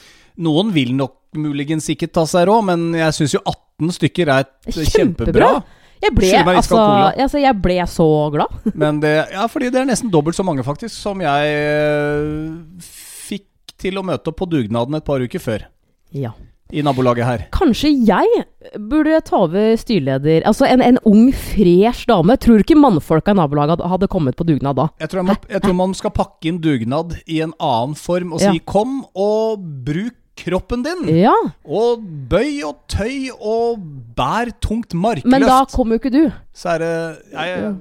[0.44, 4.50] noen vil nok muligens ikke ta seg råd, men jeg syns jo 18 stykker er
[4.68, 4.90] Kjempebra.
[4.92, 5.54] kjempebra.
[6.02, 6.78] Jeg ble, altså,
[7.14, 8.54] altså, jeg ble så glad.
[8.82, 12.86] Men det, ja, fordi det er nesten dobbelt så mange faktisk som jeg eh,
[13.28, 15.68] fikk til å møte opp på dugnaden et par uker før.
[16.14, 16.32] Ja.
[16.72, 17.42] I nabolaget her.
[17.52, 18.44] Kanskje jeg
[18.80, 22.32] burde ta over styreleder Altså en, en ung, fresh dame.
[22.40, 24.86] Tror du ikke mannfolka i nabolaget hadde- kommet på dugnad da?
[25.02, 28.40] Jeg tror, må, jeg tror man skal pakke inn dugnad i en annen form og
[28.40, 28.52] Ja.
[28.54, 31.08] si 'kom og bruk kroppen din'.
[31.22, 33.78] Ja, Og bøy og tøy og
[34.16, 35.26] bær tungt markløft.
[35.26, 36.32] men da kom jo ikke du.
[36.54, 37.74] så er det jeg, jeg,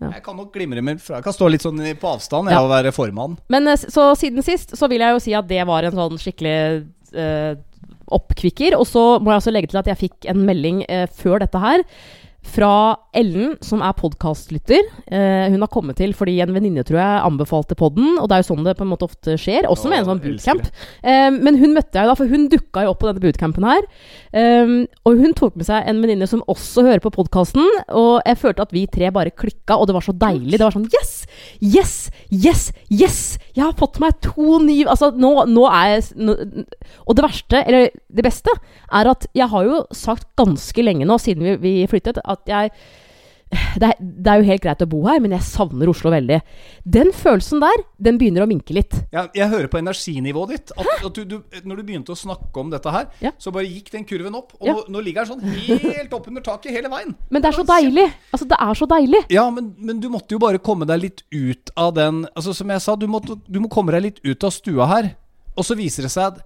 [0.00, 0.10] Ja.
[0.12, 2.62] jeg kan nok glimre med Jeg kan stå litt sånn på avstand, jeg, Ja.
[2.62, 3.38] og være formann.
[3.48, 6.18] Men eh, så siden sist så vil jeg jo si at det var en sånn
[6.18, 7.54] skikkelig eh,
[8.10, 8.76] oppkvikker.
[8.78, 11.58] Og så må jeg også legge til at jeg fikk en melding eh, før dette
[11.58, 11.84] her
[12.46, 14.86] fra Ellen, som er podkastlytter.
[15.12, 18.42] Eh, hun har kommet til fordi en venninne tror jeg anbefalte podden, og det er
[18.42, 20.70] jo sånn det på en måte ofte skjer, også med en sånn bootcamp.
[21.04, 23.68] Eh, men hun møtte jeg jo da, for hun dukka jo opp på denne bootcampen
[23.68, 23.86] her.
[24.32, 24.74] Eh,
[25.04, 28.66] og hun tok med seg en venninne som også hører på podkasten, og jeg følte
[28.66, 30.56] at vi tre bare klikka, og det var så deilig.
[30.56, 31.19] Det var sånn Yes!
[31.60, 32.10] Yes!
[32.32, 32.70] Yes!
[32.90, 33.38] Yes!
[33.56, 36.36] Jeg har fått meg to nye Altså, nå, nå er jeg nå,
[37.06, 38.54] Og det verste, eller det beste,
[38.92, 42.72] er at jeg har jo sagt ganske lenge nå, siden vi, vi flyttet, at jeg
[43.50, 46.38] det det er, jo helt greit å bo her, men jeg savner Oslo veldig.
[46.84, 48.94] Den følelsen der, den begynner å minke litt.
[49.14, 50.72] Ja, jeg hører på energinivået ditt.
[50.76, 53.32] At, at du, du, når du begynte å snakke om dette her, ja.
[53.42, 54.54] så bare gikk den kurven opp.
[54.60, 54.76] Og ja.
[54.76, 57.16] nå, nå, ligger den sånn helt opp under taket hele veien.
[57.30, 58.06] Men det er så deilig.
[58.30, 59.24] Altså, det er så deilig.
[59.34, 62.70] Ja, men, men du måtte jo bare komme deg litt ut av den Altså, som
[62.70, 65.14] jeg sa, du, måtte, du må komme deg litt ut av stua her.
[65.58, 66.44] Og så viser det seg at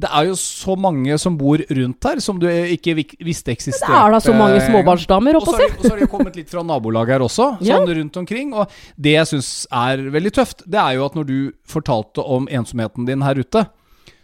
[0.00, 3.92] det er jo så mange som bor rundt her, som du ikke visste eksisterte.
[3.92, 5.76] Det er da så mange småbarnsdamer oppå seg se.
[5.76, 7.96] Og så har de kommet litt fra nabolaget her også, sånn ja.
[7.98, 8.54] rundt omkring.
[8.56, 11.36] Og det jeg syns er veldig tøft, det er jo at når du
[11.68, 13.66] fortalte om ensomheten din her ute,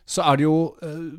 [0.08, 1.10] så er det jo uh,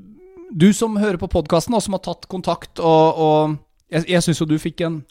[0.50, 3.58] Du som hører på podkasten, og som har tatt kontakt, og, og
[3.94, 5.04] jeg, jeg syns jo du fikk en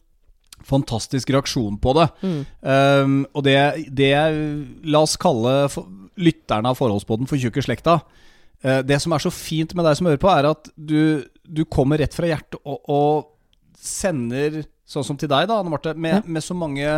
[0.67, 2.09] fantastisk reaksjon på det.
[2.27, 2.41] Mm.
[2.67, 3.59] Um, og det,
[3.95, 4.11] det
[4.91, 5.87] La oss kalle for,
[6.19, 8.01] lytterne av Forholdspodden for tjukke slekta.
[8.65, 11.63] Uh, det som er så fint med deg som hører på, er at du, du
[11.71, 13.35] kommer rett fra hjertet og, og,
[13.79, 16.23] sender, sånn som til deg, da, Anne Marte, med, ja.
[16.27, 16.97] med så mange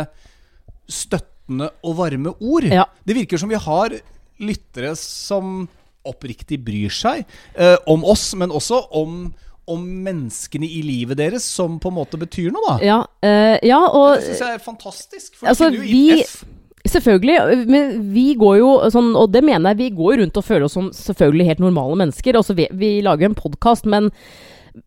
[0.89, 2.65] støttende og varme ord.
[2.65, 2.87] Ja.
[3.05, 3.93] Det virker som vi har
[4.41, 5.67] lyttere som
[6.09, 7.21] oppriktig bryr seg
[7.53, 9.27] eh, om oss, men også om
[9.69, 12.77] om menneskene i livet deres som på en måte betyr noe, da.
[12.83, 15.35] Ja, uh, ja og Det syns jeg er fantastisk.
[15.37, 16.41] For altså, jo vi, F.
[16.87, 17.65] Selvfølgelig.
[17.69, 20.77] Men vi går jo sånn, og det mener jeg, vi går rundt og føler oss
[20.77, 22.39] som selvfølgelig helt normale mennesker.
[22.39, 24.09] Altså, vi, vi lager en podkast, men,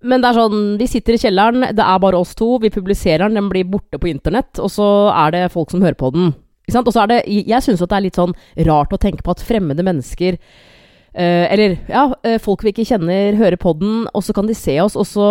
[0.03, 2.57] men, det er sånn Vi sitter i kjelleren, det er bare oss to.
[2.63, 5.99] Vi publiserer den, den blir borte på internett, og så er det folk som hører
[6.01, 6.33] på den.
[6.73, 8.33] Og så er det Jeg syns det er litt sånn
[8.65, 13.37] rart å tenke på at fremmede mennesker eh, Eller ja, eh, folk vi ikke kjenner,
[13.37, 15.29] hører på den, og så kan de se oss, og så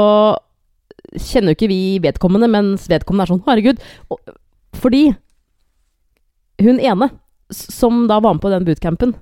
[1.17, 3.81] kjenner jo ikke vi vedkommende, mens vedkommende er sånn Herregud.
[4.13, 4.35] Og,
[4.77, 5.07] fordi
[6.63, 7.09] hun ene,
[7.53, 9.17] som da var med på den bootcampen,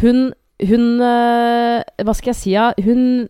[0.00, 2.70] hun Hun øh, Hva skal jeg si, ja?
[2.84, 3.28] Hun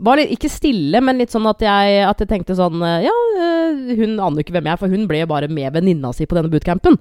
[0.00, 3.12] var litt, ikke stille, men litt sånn at jeg, at jeg tenkte sånn øh, Ja,
[3.12, 6.38] øh, hun aner ikke hvem jeg er, for hun ble bare med venninna si på
[6.38, 6.96] denne bootcampen.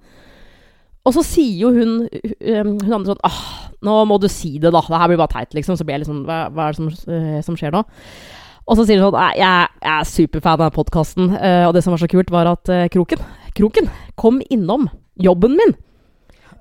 [1.07, 1.93] Og så sier jo hun
[2.43, 4.81] Hun andre sånn ah, nå må du si det, da.
[4.83, 5.77] Det her blir bare teit, liksom.
[5.79, 6.91] Så blir jeg litt sånn Hva, hva er det som,
[7.47, 7.85] som skjer nå?
[8.67, 11.31] Og så sier hun sånn jeg, jeg er superfan av podkasten.
[11.33, 13.23] Uh, og det som var så kult, var at uh, Kroken,
[13.55, 15.75] Kroken kom innom jobben min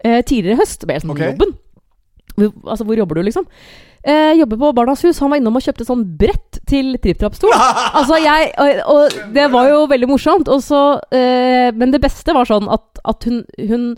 [0.07, 0.87] uh, tidligere i høst.
[0.87, 1.35] Ble sånn, okay.
[1.35, 1.57] Jobben?
[2.37, 3.47] Altså, hvor jobber du, liksom?
[4.07, 5.19] Eh, jobber på Barnas Hus.
[5.23, 7.55] Han var innom og kjøpte sånn brett til tripp-trapp-stol.
[7.99, 10.53] altså, jeg og, og, det var jo veldig morsomt.
[10.53, 13.91] Og Så, men det beste var sånn at, at hun, hun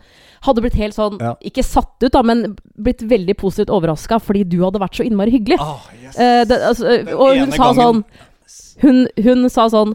[0.47, 1.35] hadde blitt helt sånn ja.
[1.45, 5.35] Ikke satt ut, da, men blitt veldig positivt overraska fordi du hadde vært så innmari
[5.35, 5.59] hyggelig.
[5.63, 6.15] Oh, yes.
[6.15, 7.83] eh, det, altså, og hun sa gangen.
[7.83, 8.05] sånn
[8.79, 9.95] hun, hun, sa sånn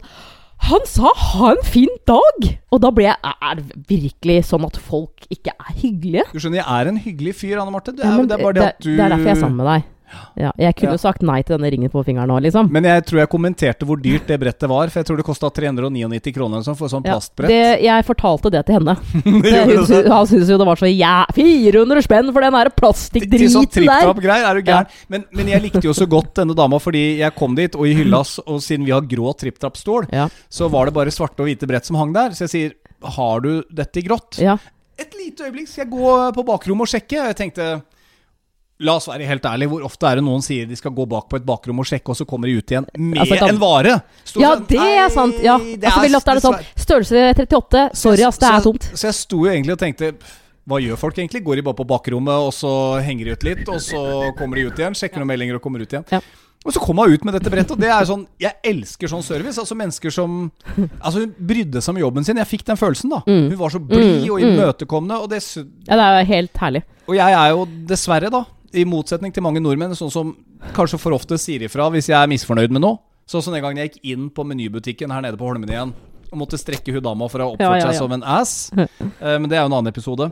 [0.64, 2.56] han sa 'ha en fin dag'!
[2.72, 6.24] Og da ble jeg Er det virkelig sånn at folk ikke er hyggelige?
[6.32, 7.92] Du skjønner, jeg er en hyggelig fyr, Anne Marte.
[7.92, 9.90] Det er, ja, det, er det, det, er derfor jeg er sammen med deg.
[10.38, 12.68] Ja, jeg kunne jo sagt nei til denne ringen på fingeren nå, liksom.
[12.74, 15.50] Men jeg tror jeg kommenterte hvor dyrt det brettet var, for jeg tror det kosta
[15.54, 17.52] 399 kroner sånn for sånn plastbrett.
[17.52, 18.96] Det, jeg fortalte det til henne.
[19.46, 23.54] det, hun, han syntes jo det var så ja, 400 spenn for den der plastikkdriten
[23.54, 24.12] sånn der!
[24.24, 24.90] Greier, er du gæren?
[24.90, 25.06] Ja.
[25.12, 27.96] Men, men, jeg likte jo så godt denne dama fordi jeg kom dit, og i
[27.98, 30.28] hylla, og siden vi har grå tripp-trapp-stål, ja.
[30.52, 32.34] så var det bare svarte og hvite brett som hang der.
[32.36, 32.78] Så jeg sier,
[33.16, 34.38] har du dette i grått?
[34.42, 34.56] Ja.
[35.00, 37.18] Et lite øyeblikk skal jeg gå på bakrommet og sjekke.
[37.30, 37.68] Jeg tenkte
[38.82, 39.70] La oss være helt ærlige.
[39.70, 42.10] Hvor ofte er det noen sier de skal gå bak på et bakrom og sjekke,
[42.10, 43.98] og så kommer de ut igjen med altså, en vare?
[44.24, 45.42] Stort ja, sånn, det er sant.
[45.44, 45.58] Ja.
[45.58, 47.84] Altså, veldig ofte er det sånn Størrelse 38.
[48.00, 48.88] Sorry, ass, det er tomt.
[48.90, 50.14] Så jeg sto jo egentlig og tenkte
[50.64, 51.42] hva gjør folk egentlig?
[51.44, 52.72] Går de bare på bakrommet, og så
[53.04, 54.00] henger de ut litt, og så
[54.38, 54.96] kommer de ut igjen?
[54.96, 56.06] Sjekker noen meldinger og kommer ut igjen?
[56.10, 56.22] Ja.
[56.64, 59.24] Og så kom hun ut med dette brettet, og det er sånn Jeg elsker sånn
[59.24, 59.58] service.
[59.60, 60.46] Altså mennesker som
[61.04, 62.40] Altså Hun brydde seg om jobben sin.
[62.40, 63.20] Jeg fikk den følelsen, da.
[63.28, 63.50] Mm.
[63.52, 64.30] Hun var så blid mm.
[64.32, 64.46] og mm.
[64.48, 65.20] imøtekommende.
[65.20, 66.84] Og det Ja, det er helt herlig.
[67.04, 70.32] Og jeg er jo dessverre, da, i motsetning til mange nordmenn, sånn som
[70.76, 73.00] kanskje for ofte sier ifra hvis jeg er misfornøyd med noe.
[73.30, 75.94] Sånn som den gangen jeg gikk inn på menybutikken her nede på Holmen igjen
[76.34, 77.92] og måtte strekke hun dama for å ha oppført ja, ja, ja.
[77.92, 78.56] seg som en ass.
[78.74, 80.28] Uh, men det er jo en annen episode.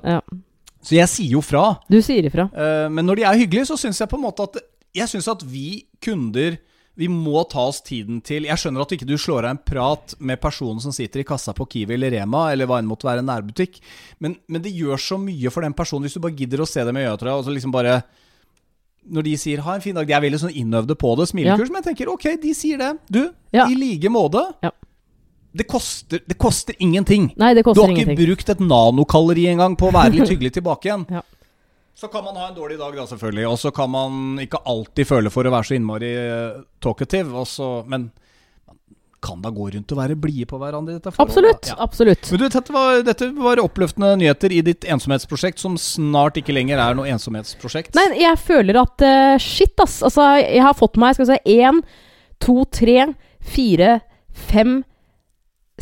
[0.83, 1.77] Så jeg sier jo fra.
[1.87, 2.49] Du sier ifra.
[2.51, 4.61] Uh, men når de er hyggelige, så syns jeg på en måte at
[4.93, 6.59] Jeg syns at vi kunder
[6.95, 10.15] vi må ta oss tiden til Jeg skjønner at du ikke slår av en prat
[10.21, 13.23] med personen som sitter i kassa på Kiwi eller Rema, eller hva enn måtte være
[13.25, 13.79] en nærbutikk,
[14.21, 16.85] men, men, det gjør så mye for den personen hvis du bare gidder å se
[16.85, 18.03] dem i øya, og så liksom bare
[19.11, 21.69] når de sier 'ha en fin dag', de er veldig sånn innøvde på det, smilekurs,
[21.69, 21.73] ja.
[21.73, 22.93] men jeg tenker ok, de sier det.
[23.11, 23.67] Du, ja.
[23.67, 24.45] i like måte.
[24.63, 24.71] Ja.
[25.55, 27.33] det koster, det koster ingenting.
[27.37, 28.27] Nei, det Du koster har ikke ingenting.
[28.27, 31.07] brukt et nanokalori engang på å være litt hyggelig tilbake igjen.
[31.11, 31.23] Ja.
[31.95, 33.47] Så kan man ha en dårlig dag, da, selvfølgelig.
[33.51, 37.45] Og så kan man ikke alltid føle for å være så innmari eh, talkative.
[37.87, 38.11] men
[39.23, 41.33] kan da gå rundt og være blide på hverandre i dette forholdet?
[41.33, 41.71] Absolutt.
[41.71, 41.77] Ja.
[41.87, 42.31] Absolutt.
[42.33, 46.83] Men du, dette var, dette var oppløftende nyheter i ditt ensomhetsprosjekt, som snart ikke lenger
[46.83, 47.95] er noe ensomhetsprosjekt.
[47.99, 50.01] Nei, jeg føler at uh, Shit, ass.
[50.07, 51.83] Altså, jeg har fått meg skal vi si, én,
[52.43, 53.13] to, tre,
[53.55, 53.99] fire,
[54.51, 54.81] fem,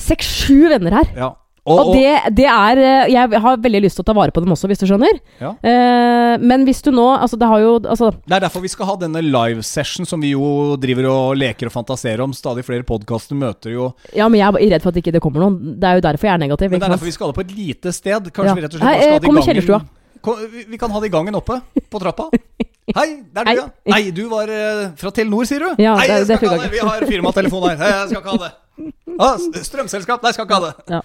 [0.00, 1.14] seks, sju venner her.
[1.16, 1.30] Ja.
[1.68, 4.40] Og, Og, det, det er eh, Jeg har veldig lyst til å ta vare på
[4.40, 5.18] dem også, hvis du skjønner.
[5.42, 5.50] Ja.
[5.60, 8.88] Eh, men hvis du nå Altså, det har jo Altså, det er derfor vi skal
[8.88, 12.32] ha denne live-session som vi jo driver og leker og fantaserer om.
[12.36, 15.44] Stadig flere podkaster møter jo ja, men jeg er redd for at ikke det kommer
[15.44, 15.76] noen.
[15.80, 16.70] Det er jo derfor jeg er negativ.
[16.72, 18.30] Men det er derfor vi skal ha det på et lite sted.
[18.32, 18.54] Kanskje Ja.
[18.56, 19.88] vi rett og slett Hei, skal eh, ha det i gangen.
[20.20, 20.36] Kom,
[20.68, 22.26] vi- kan ha det i gangen oppe, på trappa.
[22.96, 23.66] Hei, det er du, ja.
[23.92, 25.70] Nei, du var eh, fra Telenor, sier du?
[25.80, 26.72] Ja, Nei, det- jeg skal ikke ha det.
[26.74, 27.84] Vi har firmatelefon her.
[27.84, 28.52] Jeg skal ikke ha det.
[29.20, 30.22] Ah, strømselskap.
[30.24, 30.84] Nei, jeg skal ikke ha det.
[30.94, 31.00] Ja.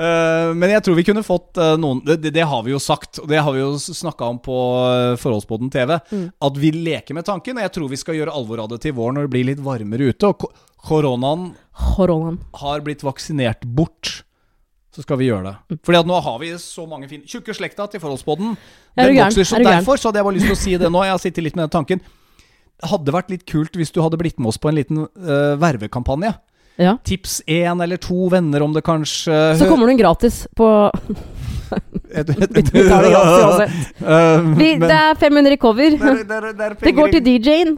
[0.00, 3.18] Eh, men jeg tror vi kunne fått eh, noen det, det- har vi jo sagt,
[3.20, 5.98] og det har vi jo snakka om på uh, Forholdsboden TV.
[6.08, 6.24] Mm.
[6.40, 7.58] At vi leker med tanken.
[7.58, 9.60] Og jeg tror vi skal gjøre alvor av det til våren når det blir litt
[9.64, 10.30] varmere ute.
[10.30, 10.46] Og
[10.88, 12.40] koronaen Koronaen.
[12.62, 14.22] har blitt vaksinert bort,
[14.94, 15.80] så skal vi gjøre det.
[15.86, 18.56] Fordi at nå har vi så mange fine Tjukke slekta til Forholdsboden.
[18.96, 21.04] Den vokser, så Er derfor så hadde jeg bare lyst til å si det nå.
[21.04, 22.00] Jeg har sittet litt med den tanken.
[22.80, 26.32] Hadde vært litt kult hvis du hadde blitt med oss på en liten uh, vervekampanje.
[26.80, 26.96] Ja.
[27.04, 30.66] Tips én eller to venner om det kanskje Så kommer du inn gratis på
[32.10, 33.04] et, tar
[33.60, 33.66] det
[34.58, 35.90] Vi, er 500 i cover.
[35.94, 37.76] det der, det er- det går til DJ-en.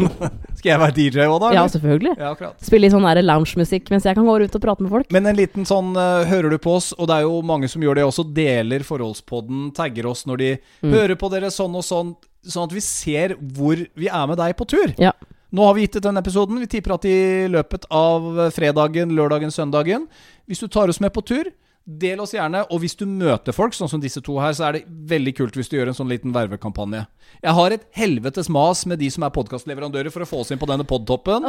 [0.62, 1.48] Skal jeg være DJ òg, da?
[1.56, 2.12] Ja, selvfølgelig.
[2.20, 2.54] ja, akkurat.
[2.62, 5.10] Spille litt sånn der loungemusikk mens jeg kan gå rundt og prate med folk.
[5.10, 6.92] Men en liten sånn uh, Hører du på oss?
[6.98, 8.28] Og det er jo mange som gjør det også.
[8.36, 10.92] Deler Forholdspodden, tagger oss når de Mm.
[10.94, 12.14] hører på dere sånn og sånn.
[12.46, 14.94] Sånn at vi ser hvor vi er med deg på tur.
[14.98, 15.12] Ja.
[15.52, 16.58] Nå har vi gitt ut den episoden.
[16.62, 20.06] Vi tipper at i løpet av fredagen, lørdagen, søndagen
[20.48, 21.50] Hvis du tar oss med på tur,
[21.84, 22.62] del oss gjerne.
[22.70, 25.56] Og hvis du møter folk, sånn som disse to her, så er det veldig kult
[25.58, 27.04] hvis du gjør en sånn liten vervekampanje.
[27.42, 30.58] Jeg har et helvetes mas med de som er podkastleverandører for å få oss inn
[30.62, 31.42] på denne podtoppen.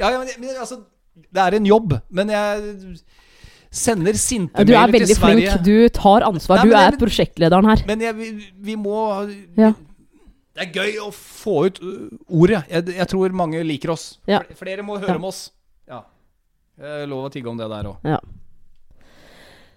[0.00, 0.80] Ja, ja, men, altså
[1.14, 2.98] Det er en jobb, men jeg
[3.74, 5.50] sender sinte Ja, Du er veldig Sverige.
[5.52, 5.64] flink.
[5.66, 6.56] Du tar ansvar.
[6.62, 7.84] Nei, Du er jeg- prosjektlederen her.
[7.86, 9.72] Men jeg, vi, vi må Ja.
[10.54, 12.62] Det er gøy å få ut uh, ordet.
[12.70, 14.20] Jeg, jeg tror mange liker oss.
[14.30, 14.40] Ja.
[14.58, 15.18] Flere må høre Ja.
[15.18, 15.48] om oss.
[15.90, 16.04] Ja.
[17.06, 18.06] Lover å tigge om det der òg.
[18.06, 18.20] Ja.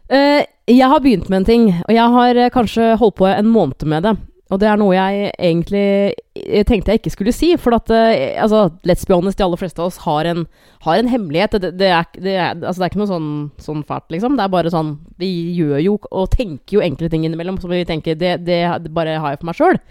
[0.07, 3.47] Uh, jeg har begynt med en ting, og jeg har eh, kanskje holdt på en
[3.47, 4.13] måned med det.
[4.47, 7.49] Og det er noe jeg egentlig jeg tenkte jeg ikke skulle si.
[7.59, 8.13] For at uh,
[8.43, 10.45] altså, let's be honest, de aller fleste av oss har en,
[10.85, 11.57] har en hemmelighet.
[11.59, 13.31] Det, det, er, det, er, altså, det er ikke noe sånn,
[13.63, 14.37] sånn fælt, liksom.
[14.39, 17.83] Det er bare sånn Vi gjør jo og tenker jo enkle ting innimellom som vi
[17.87, 19.81] tenker Det, det, det bare har jeg for meg sjøl.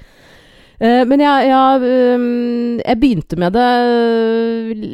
[1.09, 3.69] Men jeg, jeg, øhm, jeg begynte med det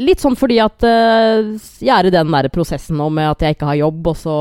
[0.07, 1.49] litt sånn fordi at øh,
[1.83, 4.37] jeg er i den der prosessen nå med at jeg ikke har jobb, og så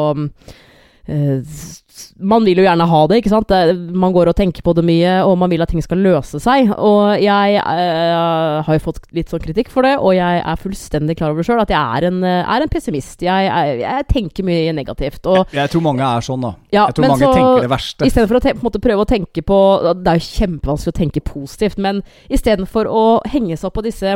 [1.42, 1.81] s-
[2.22, 3.52] Man vil jo gjerne ha det, ikke sant?
[3.94, 6.70] Man går og tenker på det mye, og man vil at ting skal løse seg.
[6.78, 11.18] Og jeg øh, har jo fått litt sånn kritikk for det, og jeg er fullstendig
[11.20, 13.26] klar over sjøl at jeg er en, øh, er en pessimist.
[13.26, 15.26] Jeg, jeg, jeg tenker mye negativt.
[15.32, 16.54] Og Jeg tror mange er sånn, da.
[16.72, 18.08] Ja, jeg tror mange så- tenker det verste.
[18.12, 19.58] Istedenfor å te på måte prøve å tenke på
[20.02, 24.16] Det er jo kjempevanskelig å tenke positivt, men istedenfor å henge seg opp på disse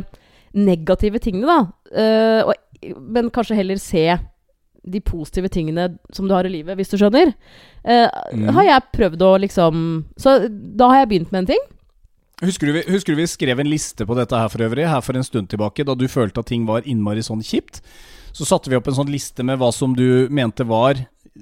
[0.55, 1.59] negative tingene, da,
[1.99, 4.05] øh, og, men kanskje heller se
[4.87, 7.33] de positive tingene som du har i livet, hvis du skjønner,
[7.85, 8.47] Eh, Mm.
[8.55, 11.59] har jeg prøvd å liksom Så da har jeg begynt med en ting.
[12.41, 15.01] Husker du, vi, husker du vi skrev en liste på dette her for øvrig, her
[15.01, 17.81] for en stund tilbake, da du følte at ting var innmari sånn kjipt?
[18.33, 20.95] Så satte vi opp en sånn liste med hva som du mente var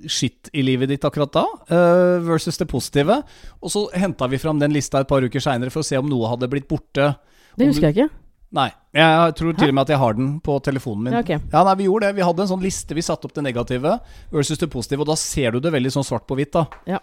[0.06, 3.23] skitt i livet ditt akkurat da, uh, versus det positive.
[3.63, 6.08] Og så henta vi fram den lista et par uker seinere for å se om
[6.10, 7.15] noe hadde blitt borte.
[7.58, 8.10] Det husker jeg ikke.
[8.53, 11.15] Nei, jeg tror til og med at jeg har den på telefonen min.
[11.15, 11.49] Ja, ok.
[11.49, 12.17] Ja, nei, Vi gjorde det.
[12.19, 12.93] Vi hadde en sånn liste.
[12.93, 13.97] Vi satte opp det negative
[14.29, 16.53] versus det positive, og da ser du det veldig sånn svart på hvitt.
[16.53, 17.01] da Ja.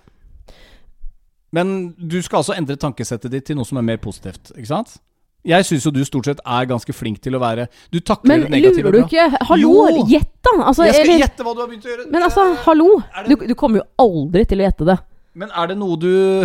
[1.51, 5.01] Men du skal altså endre tankesettet ditt til noe som er mer positivt, ikke sant?
[5.43, 8.43] Jeg syns jo du stort sett er ganske flink til å være Du takler Men
[8.45, 9.71] det negative lurer du ikke Hallo,
[10.05, 10.53] gjett, da!
[10.69, 12.05] Altså, Jeg skal gjette hva du har begynt å gjøre.
[12.13, 12.89] men altså, hallo!
[13.01, 13.25] Det...
[13.33, 14.99] Du, du kommer jo aldri til å gjette det.
[15.41, 16.13] Men er det noe du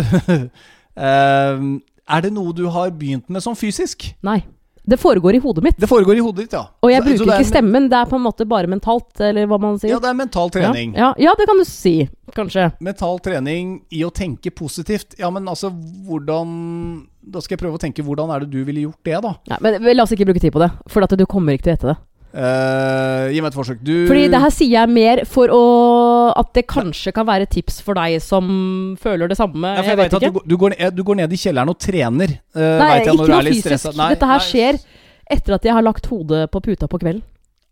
[2.16, 4.08] Er det noe du har begynt med sånn fysisk?
[4.24, 4.40] Nei.
[4.86, 5.76] Det foregår i hodet mitt.
[5.82, 6.64] Det foregår i hodet ditt, ja.
[6.82, 9.20] Og jeg Så- så bruker er ikke stemmen, det er på en måte bare mentalt,
[9.20, 9.90] eller hva man sier.
[9.90, 10.94] Ja, det er mental trening.
[10.94, 12.72] Ja, ja, ja, det kan du si, kanskje.
[12.80, 15.18] Mental trening i å tenke positivt.
[15.18, 18.82] Ja, men altså, hvordan Da skal jeg prøve å tenke hvordan er det du ville
[18.86, 19.34] gjort det, da?
[19.50, 21.72] Ja, men la oss ikke bruke tid på det, for at du kommer ikke til
[21.72, 21.96] å gjette det.
[22.36, 23.78] Eh, gi meg et forsøk.
[23.80, 25.60] Du Fordi det her sier jeg mer for å
[26.36, 29.62] At det kanskje kan være tips for deg som føler det samme.
[29.72, 30.42] ja, jeg jeg vet vet at ikke.
[30.44, 32.34] du, du, går ned, du går ned i kjelleren og trener.
[32.52, 33.88] Uh, Nei, jeg, ikke noe fysisk.
[33.96, 34.48] Nei, Dette her nei.
[34.50, 34.80] skjer
[35.36, 37.24] etter at jeg har lagt hodet på puta på kvelden.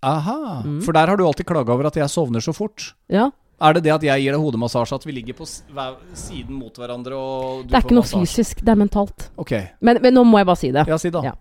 [0.05, 0.62] Aha.
[0.64, 0.81] Mm.
[0.85, 2.94] For der har du alltid klaga over at jeg sovner så fort.
[3.12, 3.29] Ja.
[3.64, 7.14] Er det det at jeg gir deg hodemassasje, at vi ligger på siden mot hverandre
[7.14, 8.27] og du Det er ikke noe massasje?
[8.27, 9.29] fysisk, det er mentalt.
[9.40, 9.53] Ok.
[9.81, 10.85] Men, men nå må jeg bare si det.
[10.90, 11.22] Ja, si da.
[11.31, 11.35] Ja.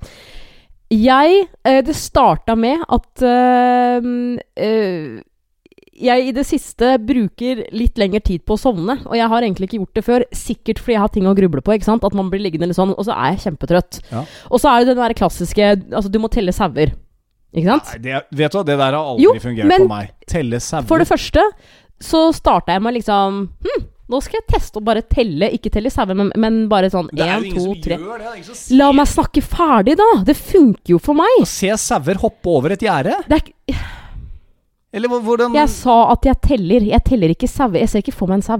[0.91, 4.09] Jeg eh, Det starta med at eh,
[4.63, 5.21] eh,
[6.03, 8.95] jeg i det siste bruker litt lengre tid på å sovne.
[9.05, 11.61] Og jeg har egentlig ikke gjort det før, sikkert fordi jeg har ting å gruble
[11.61, 11.75] på.
[11.75, 12.03] ikke sant?
[12.03, 13.99] At man blir liggende litt sånn, og så er jeg kjempetrøtt.
[14.09, 14.23] Ja.
[14.49, 16.95] Og så er det den der klassiske Altså, du må telle sauer.
[17.53, 17.91] Ikke sant?
[17.93, 20.11] Nei, det, vet du hva, det der har aldri Jo, fungert men- på meg.
[20.33, 20.89] Telle sauer.
[20.89, 21.45] For det første
[22.03, 25.89] så starta jeg med liksom Hm, nå skal jeg teste å bare telle, ikke telle
[25.93, 27.97] sauer, men, men bare sånn én, to, tre
[28.77, 30.09] La meg snakke ferdig, da!
[30.27, 31.39] Det funker jo for meg.
[31.41, 33.17] Å se sauer hoppe over et gjerde?
[33.27, 33.81] Det er, ikke-
[34.93, 36.85] Eller hvordan jeg sa at jeg teller.
[36.93, 37.79] Jeg teller ikke sauer.
[37.81, 38.59] Jeg ser ikke for meg en sau.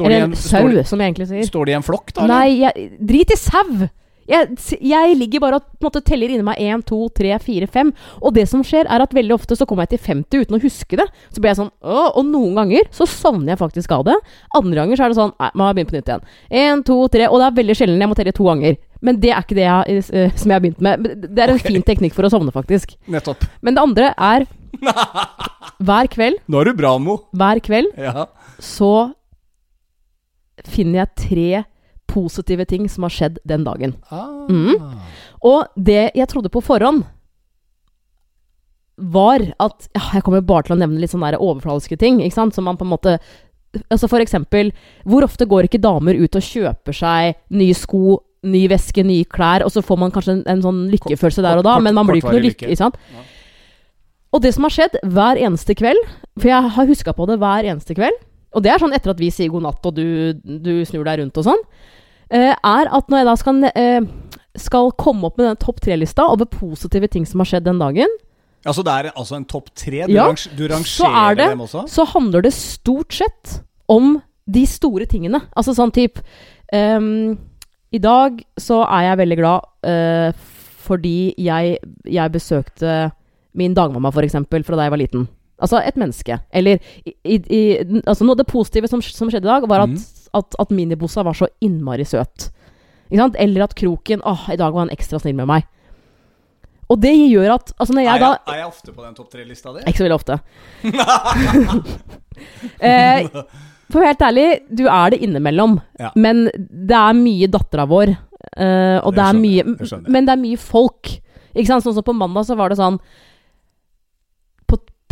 [0.00, 1.48] Eller en, en sau, som jeg egentlig sier.
[1.50, 2.22] står de i en flokk, da?
[2.24, 2.38] eller?
[2.38, 3.88] Nei, jeg, drit i sau!
[4.30, 7.68] Jeg, jeg ligger bare og på en måte teller inni meg 1, 2, 3, 4,
[7.74, 7.92] 5.
[8.22, 10.62] Og det som skjer, er at veldig ofte så kommer jeg til 50 uten å
[10.62, 11.06] huske det.
[11.32, 14.16] Så blir jeg sånn Åh, Og noen ganger så sovner jeg faktisk av det.
[14.58, 16.26] Andre ganger så er det sånn Nei, må jeg begynne på nytt igjen.
[16.62, 17.28] 1, 2, 3.
[17.28, 18.78] Og det er veldig sjelden jeg må telle to ganger.
[19.02, 21.08] Men det er ikke det jeg, uh, som jeg har begynt med.
[21.24, 21.72] Det er en okay.
[21.74, 22.94] fin teknikk for å sovne, faktisk.
[23.10, 23.42] Nettopp.
[23.66, 24.46] Men det andre er
[25.82, 27.18] Hver kveld, Nå er du bra, Mo.
[27.36, 28.24] hver kveld Ja.
[28.62, 29.12] så
[30.68, 31.64] finner jeg tre
[32.12, 33.96] positive ting som har skjedd den dagen.
[34.12, 34.46] Ah.
[34.52, 35.00] Mm.
[35.48, 37.02] Og det jeg trodde på forhånd,
[39.02, 42.20] var at ja, Jeg kommer bare til å nevne litt sånne overfladiske ting.
[42.22, 42.54] Ikke sant?
[42.54, 43.14] Som man på en måte
[43.88, 44.68] Altså For eksempel,
[45.08, 49.64] hvor ofte går ikke damer ut og kjøper seg nye sko, ny veske, nye klær,
[49.64, 52.10] og så får man kanskje en, en sånn lykkefølelse der og da, kort- men man
[52.10, 52.68] blir ikke noe lykke.
[52.68, 52.98] Ikke sant?
[53.14, 53.22] Ja.
[54.36, 56.04] Og det som har skjedd hver eneste kveld,
[56.36, 58.20] for jeg har huska på det hver eneste kveld,
[58.52, 60.04] og det er sånn etter at vi sier god natt og du,
[60.36, 61.64] du snur deg rundt og sånn,
[62.40, 64.00] er at når jeg da skal, eh,
[64.56, 68.08] skal komme opp med den topp tre-lista over positive ting som har skjedd den dagen,
[68.64, 70.04] Altså det er altså en topp tre?
[70.06, 71.80] Du, Ja, range, du rangerer er det- dem også?
[71.90, 73.56] så handler det stort sett
[73.88, 75.40] om de store tingene.
[75.56, 76.22] Altså sånn type
[76.72, 77.36] um,
[77.92, 80.32] I dag så er jeg veldig glad uh,
[80.86, 83.10] fordi jeg, jeg besøkte
[83.54, 84.32] min dagmamma, f.eks.,
[84.64, 85.26] fra da jeg var liten.
[85.60, 86.38] Altså et menneske.
[86.52, 89.98] Eller i, i, altså noe, Det positive som, som skjedde i dag, var at, Mhm.
[90.34, 92.50] At, at Minibossa var så innmari søt.
[93.12, 95.66] Eller at Kroken Åh, i dag var han ekstra snill med meg.
[96.92, 99.30] Og det gjør at altså jeg er, da jeg, er jeg ofte på den topp
[99.32, 99.80] tre-lista di?
[99.88, 100.34] ikke så veldig ofte.
[102.90, 103.28] eh,
[103.92, 105.78] for helt ærlig, du er det innimellom.
[106.00, 106.12] Ja.
[106.16, 108.14] Men det er mye dattera vår.
[108.56, 109.64] eh, og Det det, er mye.
[110.08, 111.12] Men det er mye folk.
[111.52, 111.84] Ikke sant?
[111.84, 112.98] Sånn som på mandag så var det sånn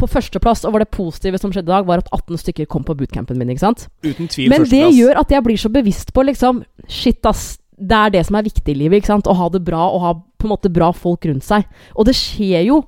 [0.01, 2.83] På, førsteplass, og var det positive som skjedde i dag, var at 18 stykker kom
[2.89, 3.51] på bootcampen min.
[3.53, 3.87] Ikke sant?
[4.07, 7.59] Uten tvil Men det gjør at jeg blir så bevisst på liksom Shit, ass.
[7.81, 9.01] Det er det som er viktig i livet.
[9.03, 9.29] ikke sant?
[9.29, 11.65] Å ha det bra og ha på en måte bra folk rundt seg.
[11.97, 12.83] Og det skjer jo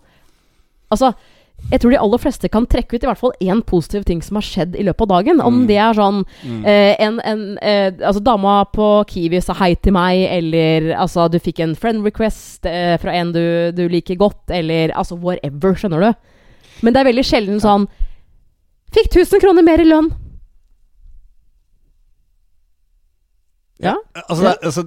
[0.93, 1.13] Altså,
[1.71, 4.37] jeg tror de aller fleste kan trekke ut i hvert fall én positiv ting som
[4.37, 5.41] har skjedd i løpet av dagen.
[5.41, 5.67] Om Mm.
[5.69, 6.65] det er sånn Mm.
[6.67, 11.39] eh, en, en eh, Altså, dama på Kiwi sa hei til meg, eller altså, du
[11.39, 16.01] fikk en friend request eh, fra en du, du liker godt, eller altså whatever, skjønner
[16.01, 16.13] du?
[16.83, 17.89] Men det er veldig sjelden sånn
[18.93, 20.11] Fikk 1000 kroner mer i lønn.
[23.83, 23.95] Ja.
[24.29, 24.85] Altså, det, altså,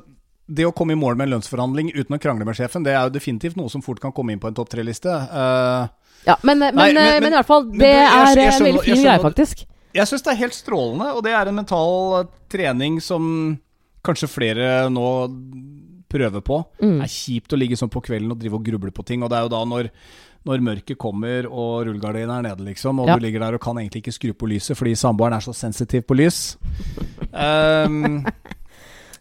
[0.55, 3.07] det å komme i mål med en lønnsforhandling uten å krangle med sjefen, det er
[3.07, 5.09] jo definitivt noe som fort kan komme inn på en topp tre-liste.
[5.11, 5.87] Uh,
[6.25, 8.35] Ja, men, men, Nei, men- men, men- i hvert fall, men det du, jeg- er
[8.35, 9.65] jeg en skjønner- veldig fin skjønner greie, faktisk.
[9.93, 13.59] jeg syns det er helt strålende, og det er en mental eh, trening som
[14.03, 15.09] kanskje flere nå
[16.09, 16.65] prøver på.
[16.81, 16.99] Mm.
[17.01, 19.29] Det er kjipt å ligge sånn på kvelden og drive og gruble på ting, og
[19.29, 19.89] det er jo da når
[20.45, 23.15] når mørket kommer og rullegardinen er nede, liksom, og Ja.
[23.17, 26.05] du ligger der og kan egentlig ikke skru på lyset fordi samboeren er så sensitiv
[26.05, 26.57] på lys.
[27.33, 28.25] Um,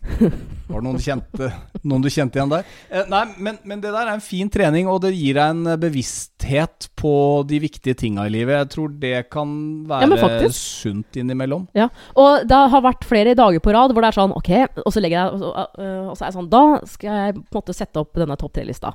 [0.68, 1.48] var det noen du kjente,
[1.88, 2.66] noen du kjente igjen der?
[2.90, 5.70] Eh, nei, men, men det der er en fin trening, og det gir deg en
[5.72, 7.12] eh, bevissthet på
[7.48, 8.58] de viktige tinga i livet.
[8.58, 9.54] Jeg tror det kan
[9.88, 11.66] være ja, sunt innimellom.
[11.76, 11.88] Ja,
[12.20, 14.50] og det har vært flere dager på rad hvor det er sånn Ok,
[14.84, 17.34] og så legger jeg Og så, øh, og så er jeg sånn Da skal jeg
[17.38, 18.92] på en måte sette opp denne topp tre-lista.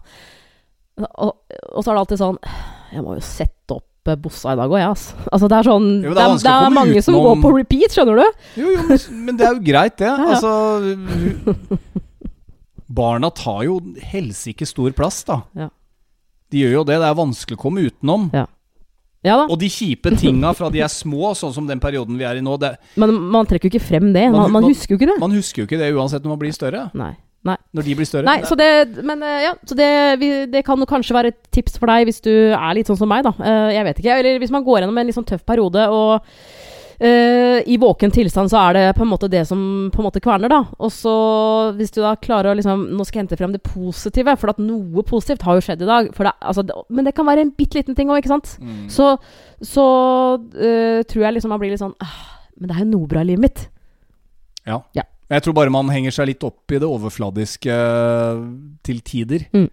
[1.00, 1.32] Og,
[1.74, 2.38] og så er det alltid sånn
[2.94, 5.16] Jeg må jo sette opp eh, Bossa i dag òg, jeg, altså.
[5.32, 5.48] altså.
[5.52, 7.96] Det er sånn Jo, det er Det er, det er mange som går på repeat,
[7.96, 8.44] skjønner du?
[8.60, 10.12] Jo, jo, men, men det er jo greit, det.
[10.14, 10.38] Ja, ja.
[10.38, 10.54] Altså
[12.90, 13.80] Barna tar jo
[14.12, 15.42] helsike stor plass, da.
[15.58, 15.68] Ja.
[16.50, 16.96] De gjør jo det.
[17.04, 18.32] Det er vanskelig å komme utenom.
[18.34, 22.24] Ja da, Og de kjipe tinga fra de er små, sånn som den perioden vi
[22.24, 24.24] er i nå, det, men man trekker jo ikke frem det.
[24.32, 25.18] Man, Man- man man- husker jo ikke det.
[25.20, 26.86] man husker jo ikke det uansett når man blir større.
[26.96, 27.12] Nei.
[27.48, 27.56] Nei.
[27.72, 28.28] Når de blir større.
[28.28, 28.70] Nei, så det,
[29.08, 32.20] men eh, ja, så det, vi, det kan kanskje være et tips for deg hvis
[32.26, 33.32] du er litt sånn som meg, da.
[33.40, 34.18] Uh, jeg vet ikke.
[34.20, 38.52] Eller hvis man går gjennom en litt sånn tøff periode og uh, I våken tilstand
[38.52, 39.62] så er det på en måte det som
[39.94, 40.60] på en måte kverner, da.
[40.84, 41.14] Og så
[41.78, 44.60] hvis du da klarer å liksom Nå skal jeg hente frem det positive, for at
[44.60, 46.10] noe positivt har jo skjedd i dag.
[46.12, 48.58] Det, altså, det, men det kan være en bitte liten ting òg, ikke sant.
[48.60, 48.90] Mm.
[48.92, 49.14] Så,
[49.64, 49.88] så
[50.36, 52.20] uh, tror jeg liksom man blir litt sånn ah,
[52.60, 53.64] Men det er jo noe bra i livet mitt.
[54.68, 54.82] Ja.
[54.98, 55.08] Ja.
[55.30, 58.40] Jeg tror bare man henger seg litt opp i det overfladiske eh,
[58.88, 59.44] til tider.
[59.54, 59.68] Mm.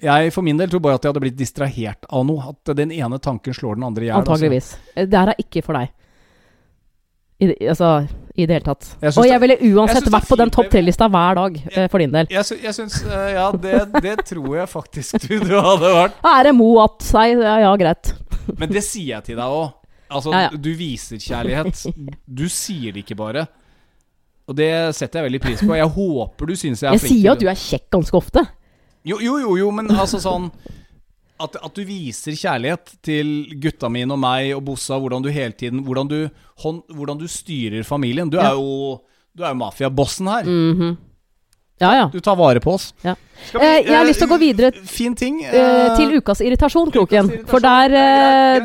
[0.00, 2.52] Jeg for min del tror bare at jeg hadde blitt distrahert av noe.
[2.54, 4.16] At den ene tanken slår den andre i hjel.
[4.20, 4.32] altså.
[4.32, 4.68] Antageligvis.
[4.94, 5.08] Altså.
[5.12, 5.90] Det her er ikke for deg.
[7.40, 7.90] I, det- altså,
[8.36, 8.88] i det hele tatt.
[9.00, 11.98] Jeg Og jeg ville uansett jeg vært på den topp tre-lista hver dag, jeg, for
[12.04, 12.26] din del.
[12.32, 16.18] Jeg, jeg syns eh, Ja, det, det tror jeg faktisk du, du hadde vært.
[16.36, 18.12] Ære mo at seg, ja, ja greit.
[18.60, 19.70] Men det sier jeg til deg òg.
[20.10, 20.58] Altså, Ja, ja.
[20.60, 21.84] du viser kjærlighet.
[22.26, 23.46] Du sier det ikke bare.
[24.50, 25.76] Og det setter jeg veldig pris på.
[25.78, 28.16] Jeg håper du syns jeg er Jeg flink sier jo at du er kjekk ganske
[28.18, 28.42] ofte.
[29.06, 30.50] Jo, jo, jo, jo men altså sånn
[31.40, 33.30] at, at du viser kjærlighet til
[33.62, 36.18] gutta mine og meg og Bossa, hvordan du hele tiden Hvordan du,
[36.60, 38.28] hvordan du styrer familien.
[38.28, 38.98] Du er jo
[39.32, 40.44] Du er jo mafiabossen her.
[40.50, 40.98] Mhm.
[41.80, 42.08] Ja, ja.
[42.12, 42.90] Du tar vare på oss.
[43.06, 43.14] Ja.
[43.54, 45.38] Vi- Eh, jeg har lyst til å gå videre Fin ting.
[45.44, 47.30] eh, til ukas irritasjon, Kroken.
[47.48, 48.60] For der eh,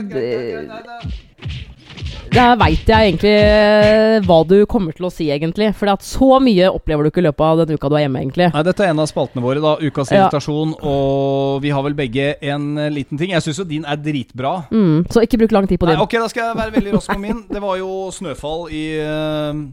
[2.35, 5.69] Der veit jeg egentlig eh, hva du kommer til å si, egentlig.
[5.77, 8.49] For så mye opplever du ikke i løpet av den uka du er hjemme, egentlig.
[8.51, 9.77] Nei, Dette er en av spaltene våre, da.
[9.79, 10.25] Ukas Ja.
[10.27, 13.31] Og vi har vel begge en eh, liten ting.
[13.31, 14.65] Jeg syns jo din er dritbra.
[14.67, 15.95] Mm, så ikke bruk lang tid på din.
[15.95, 17.39] Nei, ok, da skal jeg være veldig rask på min.
[17.47, 19.63] Det var jo snøfall i eh,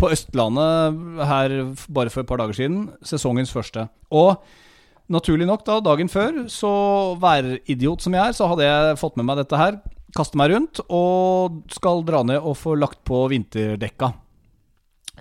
[0.00, 1.58] på Østlandet her
[1.92, 2.88] bare for et par dager siden.
[3.04, 3.84] Sesongens første.
[4.08, 4.40] Og
[5.12, 6.72] naturlig nok, da, dagen før, så
[7.20, 9.80] væridiot som jeg er, så hadde jeg fått med meg dette her.
[10.16, 14.12] Kaste meg rundt og skal dra ned og få lagt på vinterdekka.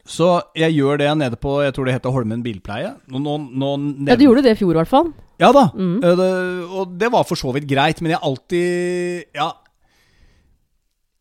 [0.07, 2.93] Så jeg gjør det nede på Jeg tror det heter Holmen bilpleie.
[3.11, 3.71] Nå, nå, nå
[4.07, 5.09] Ja, du gjorde det i fjor, i hvert fall.
[5.41, 5.97] ja da, Mm.
[6.03, 6.29] eh, det,
[6.71, 9.51] og det var for så vidt greit, men jeg alltid Ja.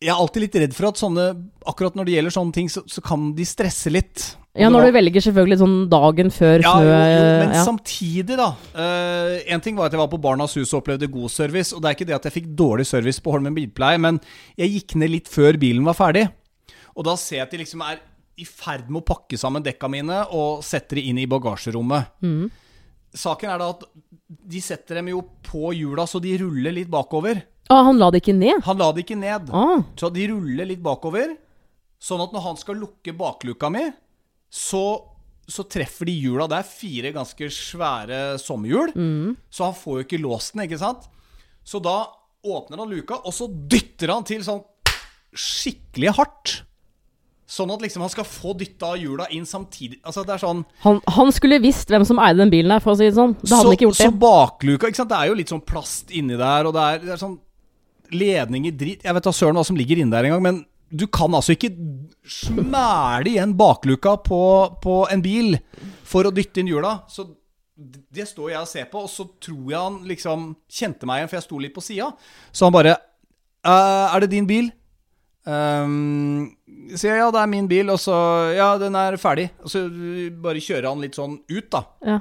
[0.03, 1.23] Jeg er alltid litt redd for at sånne
[1.67, 4.25] Akkurat når det gjelder sånne ting, så, så kan de stresse litt.
[4.57, 7.65] Og Ja, når var- du velger selvfølgelig sånn dagen før ja, snø jo, men ja.
[7.65, 8.49] samtidig, da.
[8.77, 11.73] Én en ting var at jeg var på Barnas Hus og opplevde god service.
[11.77, 14.21] Og det er ikke det at jeg fikk dårlig service på Holmen bilpleie, men
[14.57, 16.29] jeg gikk ned litt før bilen var ferdig.
[16.97, 18.01] Og da ser jeg at de liksom er
[18.37, 22.13] i ferd med å pakke sammen dekka mine og setter de inn i bagasjerommet.
[22.25, 22.51] Mm.
[23.17, 23.85] Saken er da at
[24.29, 27.41] de setter dem jo på hjula så de ruller litt bakover.
[27.73, 28.63] Ah, han la det ikke ned?
[28.67, 29.51] Han la det ikke ned.
[29.55, 31.35] Ah, Så de ruller litt bakover.
[31.99, 33.87] Sånn at når han skal lukke bakluka mi,
[34.53, 34.83] så,
[35.49, 36.47] så treffer de hjula.
[36.51, 38.93] Det er fire ganske svære sommerhjul.
[39.51, 41.09] Så han får jo ikke låst den, ikke sant?
[41.67, 42.05] Så da
[42.47, 44.63] åpner han luka, og så dytter han til sånn
[45.37, 46.53] skikkelig hardt.
[47.47, 50.01] Sånn at liksom han skal få dytta hjula inn samtidig.
[50.03, 52.95] Altså det er sånn han, han skulle visst hvem som eide den bilen her, for
[52.95, 53.37] å si det sånn.
[53.39, 55.13] Da hadde så, han ikke gjort Så bakluka, ikke sant?
[55.13, 57.37] Det er jo litt sånn plast inni der, og det er, det er sånn
[58.15, 61.35] ledninger drit Jeg vet da søren hva som ligger inne der engang, men du kan
[61.35, 61.73] altså ikke
[62.31, 64.41] smæle igjen bakluka på,
[64.83, 65.57] på en bil
[66.07, 67.01] for å dytte inn hjula.
[67.11, 67.27] Så
[67.77, 71.33] det står jeg og ser på, og så tror jeg han liksom kjente meg igjen,
[71.33, 72.13] for jeg sto litt på sida.
[72.55, 72.95] Så han bare
[73.67, 74.71] «Eh, Er det din bil?
[75.47, 76.57] Um,
[76.99, 78.15] sier jeg ja, det er min bil, og så
[78.57, 79.51] Ja, den er ferdig.
[79.63, 79.85] Og så
[80.43, 81.83] bare kjører han litt sånn ut, da.
[82.07, 82.21] Ja.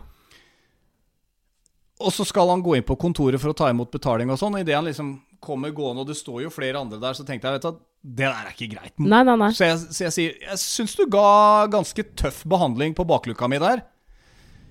[2.06, 4.58] Og så skal han gå inn på kontoret for å ta imot betaling og sånn.
[4.58, 5.14] Og idet han liksom
[5.46, 7.84] kommer gående, og det står jo flere andre der, så tenkte jeg vet du, at
[8.06, 8.94] det der er ikke greit.
[9.02, 9.50] Nei, nei, nei.
[9.56, 13.58] Så jeg, så jeg sier Jeg syns du ga ganske tøff behandling på bakluka mi
[13.62, 13.82] der.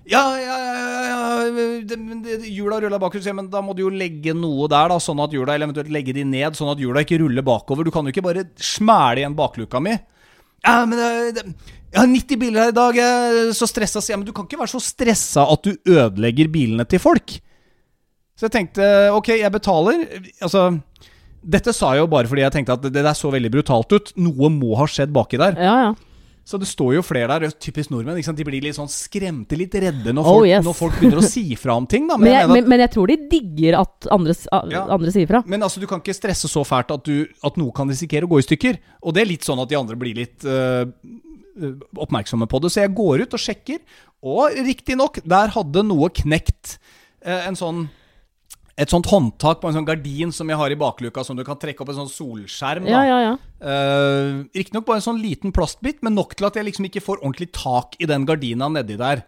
[0.05, 1.97] Ja, ja, ja, ja,
[2.45, 5.33] Hjula ruller bakover, sier men da må du jo legge noe der, da, sånn at
[5.33, 7.87] hjula Eller eventuelt legge de ned, sånn at hjula ikke ruller bakover.
[7.87, 9.95] Du kan jo ikke bare smæle igjen bakluka mi.
[10.65, 11.09] Ja, men det,
[11.39, 13.01] det, Jeg har 90 biler her i dag,
[13.57, 14.21] så stressa, sier jeg.
[14.21, 17.39] Men du kan ikke være så stressa at du ødelegger bilene til folk.
[18.35, 20.01] Så jeg tenkte ok, jeg betaler.
[20.43, 20.65] Altså
[21.45, 24.11] Dette sa jeg jo bare fordi jeg tenkte at det der så veldig brutalt ut.
[24.17, 25.55] Noe må ha skjedd baki der.
[25.61, 25.93] Ja, ja.
[26.45, 28.19] Så det står jo flere der, typisk nordmenn.
[28.19, 28.37] Ikke sant?
[28.37, 30.65] De blir litt sånn skremte, litt redde når Oh, folk, yes.
[30.67, 32.05] når folk begynner å si fra om ting.
[32.09, 32.19] Da.
[32.21, 34.35] Men Men, jeg, men, men jeg tror de digger at andre,
[34.69, 34.83] Ja.
[34.93, 35.41] andre sier fra.
[35.47, 38.31] men altså, du kan ikke stresse så fælt at, du, at noe kan risikere å
[38.35, 38.77] gå i stykker.
[39.01, 40.85] Og det er litt sånn at de andre blir litt øh,
[41.97, 42.71] oppmerksomme på det.
[42.73, 43.79] Så jeg går ut og sjekker,
[44.25, 46.77] og riktignok, der hadde noe knekt.
[47.25, 47.87] Uh, en sånn
[48.77, 51.55] et sånt håndtak på en sånn gardin som jeg har i bakluka, som du kan
[51.59, 52.83] trekke opp en sånn solskjerm.
[52.83, 52.91] Da.
[52.91, 53.35] Ja, ja, ja.
[53.63, 57.21] Uh, Riktignok bare en sånn liten plastbit, men nok til at jeg liksom ikke får
[57.21, 59.23] ordentlig tak i den gardina nedi der.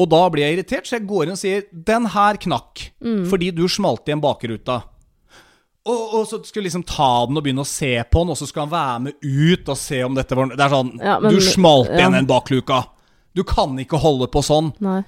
[0.00, 2.86] Og da blir jeg irritert, så jeg går inn og sier 'Den her knakk
[3.28, 4.82] fordi du smalt igjen bakruta'.
[5.84, 8.46] Og, og så skulle liksom ta den og begynne å se på den, og så
[8.48, 11.32] skal han være med ut og se om dette var Det er sånn Ja, men-
[11.34, 12.18] Du smalt igjen ja.
[12.18, 12.86] en bakluka.
[13.34, 14.72] Du kan ikke holde på sånn.
[14.80, 15.04] Nei.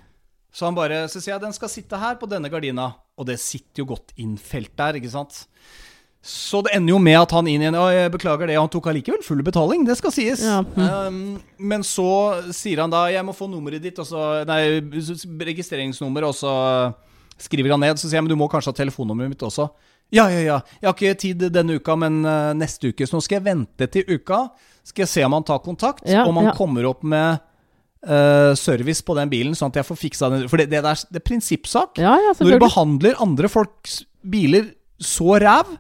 [0.53, 2.91] Så han bare, så sier jeg den skal sitte her på denne gardina.
[3.17, 5.47] Og det sitter jo godt innfelt der, ikke sant?
[6.23, 8.87] Så det ender jo med at han inn igjen «Å, jeg beklager det, han tok
[8.93, 10.45] allikevel full betaling, det skal sies.
[10.47, 10.61] Ja.
[10.93, 12.07] Um, men så
[12.55, 14.79] sier han da 'jeg må få nummeret ditt', og så, nei,
[15.51, 16.53] registreringsnummer, og så
[17.43, 17.99] skriver han ned.
[17.99, 19.71] Så sier jeg 'men du må kanskje ha telefonnummeret mitt også'.
[20.13, 20.61] Ja, ja, ja.
[20.81, 23.07] Jeg har ikke tid denne uka, men uh, neste uke.
[23.09, 24.51] Så nå skal jeg vente til uka.
[24.85, 26.55] Skal jeg se om han tar kontakt, Ja, om han ja.
[26.55, 27.41] kommer opp med
[28.09, 30.45] uh, service på den bilen, sånn at jeg får fiksa den.
[30.51, 32.03] For det, det, der, det er prinsippsak.
[32.03, 34.73] Ja, ja, Når du behandler andre folks biler
[35.03, 35.79] så ræv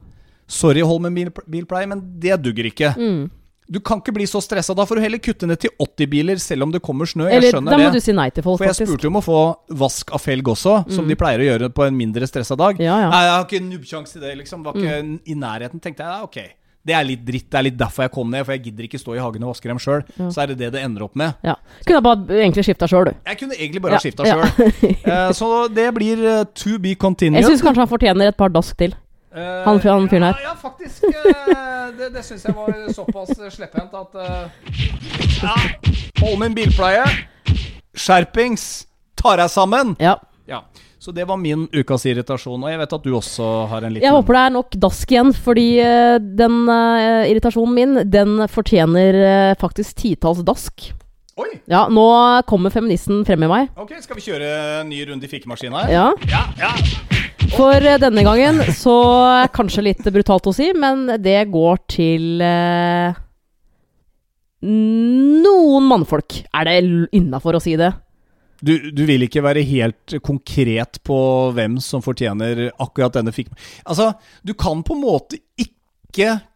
[0.53, 2.91] Sorry, Holmen bil, bilpleie, men det dugger ikke.
[2.99, 3.31] Mm.
[3.73, 4.75] Du kan ikke bli så stressa.
[4.77, 7.29] Da får du heller kutte ned til 80 biler, selv om det kommer snø.
[7.31, 7.79] Jeg skjønner det.
[7.79, 8.03] da må det.
[8.03, 8.91] du si nei til folk, For jeg faktisk.
[8.91, 9.39] spurte om å få
[9.81, 12.83] vask av felg også, som de pleier å gjøre på en mindre stressa dag.
[12.83, 14.66] Ja, jeg har ikke nubbsjanse til det, liksom.
[14.66, 15.81] Var ikke i nærheten.
[15.81, 16.62] Tenkte jeg, ja, ok.
[16.83, 17.47] Det er litt dritt.
[17.47, 19.53] Det er litt derfor jeg kom ned, for jeg gidder ikke stå i hagen og
[19.53, 20.03] vaske dem sjøl.
[20.35, 21.37] Så er det det det ender opp med.
[21.47, 21.55] Ja.
[21.87, 23.20] Kunne bare egentlig skifta sjøl, du.
[23.30, 24.39] Jeg kunne egentlig bare Ja, skifta ja.
[24.43, 27.39] uh, så det blir uh, to be continued.
[27.43, 28.97] Jeg syns kanskje han fortjener et par dask til.
[29.33, 30.43] Uh, Han fyren- han fyren her.
[30.43, 31.05] Ja, ja faktisk.
[31.09, 34.18] eh, det det syns jeg var såpass slepphendt at
[35.41, 36.35] ja.
[36.41, 37.07] min bilpleie.
[37.95, 38.87] Skjerpings.
[39.16, 39.95] Tar deg sammen.
[40.03, 40.16] Ja.
[41.03, 42.62] Så det var min ukas irritasjon.
[42.62, 45.11] Og jeg vet at du også har en liten Jeg håper det er nok dask
[45.11, 50.92] igjen, fordi eh, den uh, irritasjonen min, den fortjener uh, faktisk titalls dask.
[51.42, 51.48] Oi!
[51.66, 52.05] Ja, nå
[52.46, 53.72] kommer feministen frem i meg.
[53.82, 54.53] Ok, skal vi kjøre
[54.84, 55.90] en ny runde i fikemaskina her?
[55.90, 56.07] Ja.
[56.30, 56.70] Ja, ja.
[57.57, 58.94] For denne gangen så
[59.53, 63.18] Kanskje litt brutalt å si, men det går til eh,
[64.62, 66.44] noen mannfolk.
[66.55, 66.78] Er det
[67.11, 67.90] innafor å si det?
[68.63, 71.19] Du, du vil ikke være helt konkret på
[71.57, 73.51] hvem som fortjener akkurat denne fikk...
[73.83, 74.13] Altså,
[74.47, 75.82] du kan på en måte ikke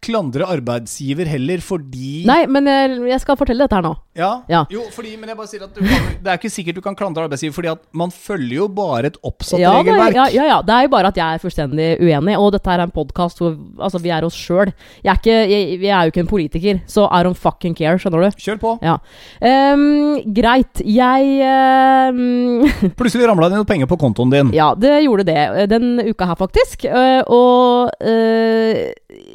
[0.07, 3.95] klandre arbeidsgiver heller, fordi Nei, men jeg, jeg skal fortelle dette her nå.
[4.17, 4.31] Ja.
[4.49, 4.63] Ja.
[4.73, 6.97] Jo, fordi, men jeg bare sier at du kan, det er ikke sikkert du kan
[6.99, 10.17] klandre arbeidsgiver, fordi at man følger jo bare et oppsatt Ja, regelverk.
[10.17, 10.59] ja, ja, ja.
[10.67, 13.57] Det er jo bare at jeg er fullstendig uenig, og dette er en podkast hvor
[13.83, 14.73] altså, vi er oss sjøl.
[15.05, 18.27] Jeg, er jeg, jeg er jo ikke en politiker, så I don't fucking care, skjønner
[18.27, 18.41] du.
[18.47, 18.75] Kjør på.
[18.87, 18.99] Ja.
[19.41, 20.83] Um, greit.
[20.85, 22.67] Jeg um,
[23.01, 24.55] Plutselig ramla det noen penger på kontoen din.
[24.57, 26.87] Ja, det gjorde det eh, den uka her, faktisk.
[26.89, 28.81] Eh, og uh,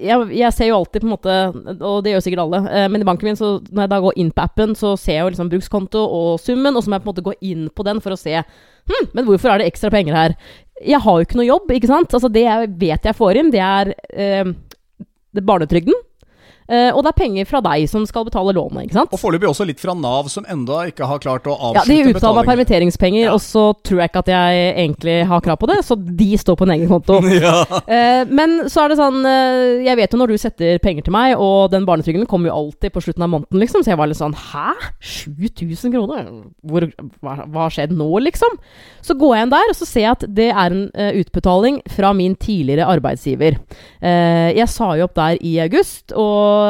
[0.02, 1.38] jeg, jeg ser jo alltid, på en måte,
[1.80, 4.20] og det gjør sikkert alle, eh, men i banken min, så når jeg da går
[4.24, 7.05] inn på appen, så ser jeg jo liksom brukskonto og summen, og så må jeg
[7.05, 8.43] på en måte gå inn på den for å se
[8.89, 10.36] Hm, men hvorfor er det ekstra penger her?
[10.82, 12.14] Jeg har jo ikke noe jobb, ikke sant?
[12.18, 14.53] Altså Det jeg vet jeg får inn, det er eh,
[15.38, 15.93] barnetrygden.
[16.72, 19.12] Eh, og det er penger fra deg som skal betale lånet, ikke sant?
[19.14, 22.00] Og foreløpig også litt fra Nav, som enda ikke har klart å avslutte betalingen.
[22.00, 23.34] Ja, De utbetaler meg permitteringspenger, Ja.
[23.36, 26.56] og så tror jeg ikke at jeg egentlig har krav på det, så de står
[26.62, 27.20] på en egen konto.
[27.46, 27.54] ja.
[27.86, 31.16] Eh, men så er det sånn eh, Jeg vet jo når du setter penger til
[31.16, 33.84] meg, og den barnetrygden kommer jo alltid på slutten av måneden, liksom.
[33.84, 34.72] Så jeg var litt sånn Hæ?
[35.02, 36.30] 7000 kroner?
[36.64, 36.88] Hvor,
[37.22, 38.58] hva, hva har skjedd nå, liksom?
[39.04, 40.86] Så går jeg inn der, og så ser jeg at det er en
[41.22, 43.58] utbetaling fra min tidligere arbeidsgiver.
[44.02, 46.61] Jeg sa jo opp der i august, og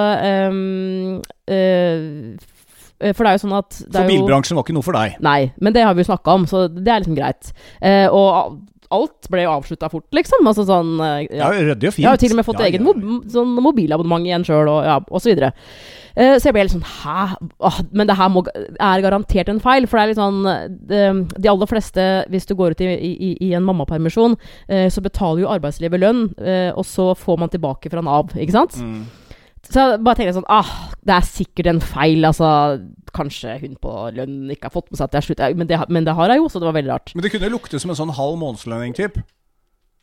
[1.52, 4.98] eh, For det er jo sånn at det For er bilbransjen var ikke noe for
[4.98, 5.16] deg.
[5.26, 7.54] Nei, men det har vi jo snakka om, så det er liksom greit.
[7.82, 8.60] Eh, og
[8.92, 10.46] alt ble jo avslutta fort, liksom.
[10.48, 12.04] Altså sånn eh, Ja, ryddig og fint.
[12.04, 14.70] Jeg har jo til og med fått Ja, eget ja, mob sånn mobilabonnement igjen sjøl,
[14.72, 15.52] og, ja, og så videre.
[16.12, 17.38] Eh, så jeg ble litt sånn Hæ?
[17.64, 19.88] Åh, men det her må, er garantert en feil.
[19.88, 20.42] For det er litt sånn
[20.92, 21.02] De,
[21.38, 24.36] de aller fleste, hvis du går ut i, i, i en mammapermisjon,
[24.68, 26.28] eh, så betaler jo arbeidslivet lønn,
[26.76, 28.78] og så får man tilbake fra Nav, ikke sant?
[28.82, 29.04] Mm.
[29.72, 30.72] Så jeg bare tenkte sånn Ah,
[31.08, 32.26] det er sikkert en feil.
[32.28, 32.48] Altså,
[33.16, 35.44] kanskje hun på lønn ikke har fått med seg at det er slutt.
[35.60, 37.14] Men det, men det har jeg jo, så det var veldig rart.
[37.16, 39.22] Men det kunne lukte som en sånn halv månedslønning-typ.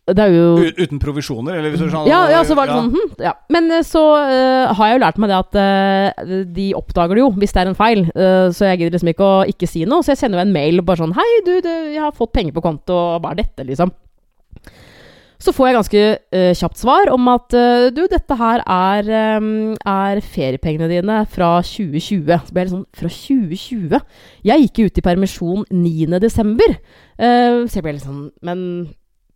[0.09, 2.81] Det er jo Uten provisjoner, eller hvis du sånn Ja, ja, så var det ja.
[2.81, 3.35] sånn hm, ja.
[3.53, 7.25] Men eh, så uh, har jeg jo lært meg det at uh, de oppdager det
[7.25, 8.05] jo hvis det er en feil.
[8.15, 10.05] Uh, så jeg gidder liksom ikke å ikke si noe.
[10.05, 12.57] Så jeg sender jo en mail bare sånn Hei, du, du jeg har fått penger
[12.57, 13.93] på konto, og hva er dette, liksom?
[15.39, 19.75] Så får jeg ganske uh, kjapt svar om at uh, du, dette her er, um,
[19.87, 22.33] er feriepengene dine fra 2020.
[22.49, 24.01] Så ble jeg litt sånn Fra 2020?
[24.51, 26.65] Jeg gikk jo ut i permisjon 9.12.
[27.19, 28.65] Uh, så jeg ble litt sånn Men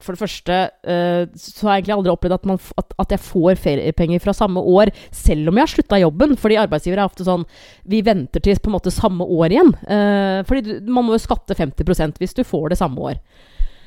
[0.02, 0.56] for det første
[0.90, 4.34] uh, så har jeg egentlig aldri opplevd at, man, at, at jeg får feriepenger fra
[4.34, 6.34] samme år, selv om jeg har slutta jobben.
[6.40, 7.46] Fordi arbeidsgivere er ofte sånn
[7.86, 9.72] Vi venter til på en måte samme år igjen.
[9.86, 13.22] Uh, fordi du, man må jo skatte 50% hvis du får det samme år.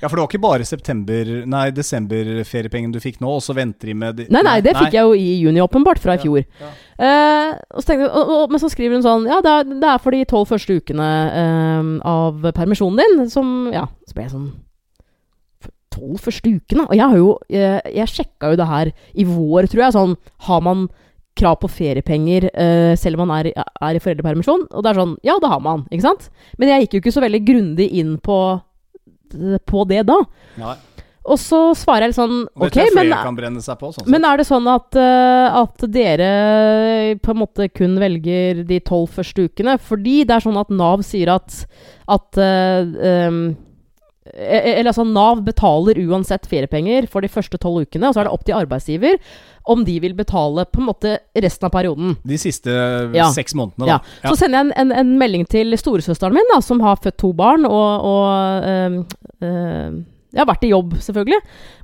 [0.06, 3.90] Ja, for det var ikke bare september Nei, desember-feriepengen du fikk nå, og så venter
[3.90, 6.44] de med de- Nei, nei, det fikk jeg jo i juni, åpenbart, fra i fjor.
[6.62, 6.70] ja.
[6.96, 9.90] Eh, og så tenkte, og, og, men så skriver hun sånn Ja, det er, det
[9.90, 11.08] er for de tolv første ukene
[11.42, 14.46] eh, av permisjonen din som Ja, så ble jeg sånn
[15.96, 16.86] Tolv første ukene?
[16.90, 19.96] Og jeg har jo Jeg, jeg sjekka jo det her i vår, tror jeg.
[19.96, 20.16] Sånn
[20.48, 20.86] Har man
[21.36, 24.68] krav på feriepenger uh, selv om man er, er i foreldrepermisjon?
[24.72, 26.30] Og det er sånn Ja, det har man, ikke sant?
[26.60, 28.38] Men jeg gikk jo ikke så veldig grundig inn på
[29.68, 30.20] på det da.
[30.62, 30.76] Nei.
[31.26, 33.12] og så svarer jeg litt sånn Ok, men,
[33.82, 33.92] på.
[33.96, 36.32] Sånn men er det sånn at, eh, at dere
[37.22, 39.78] på en måte kun velger de tolv første ukene?
[39.82, 41.64] Fordi det er sånn at Nav sier at,
[42.18, 43.62] at eh, um, eh,
[44.34, 48.34] eller altså Nav betaler uansett feriepenger for de første tolv ukene, og så er det
[48.34, 49.20] opp til arbeidsgiver
[49.70, 51.12] om de vil betale på en måte
[51.42, 52.18] resten av perioden.
[52.26, 52.70] De siste
[53.14, 53.30] Ja.
[53.34, 54.00] seks månedene, Ja.
[54.24, 54.30] da.
[54.30, 57.34] Så sender jeg en, en, en melding til storesøsteren min, da, som har født to
[57.34, 59.00] barn, og, og øh,
[59.42, 60.06] øhm,
[60.36, 61.38] jeg har vært i jobb, selvfølgelig.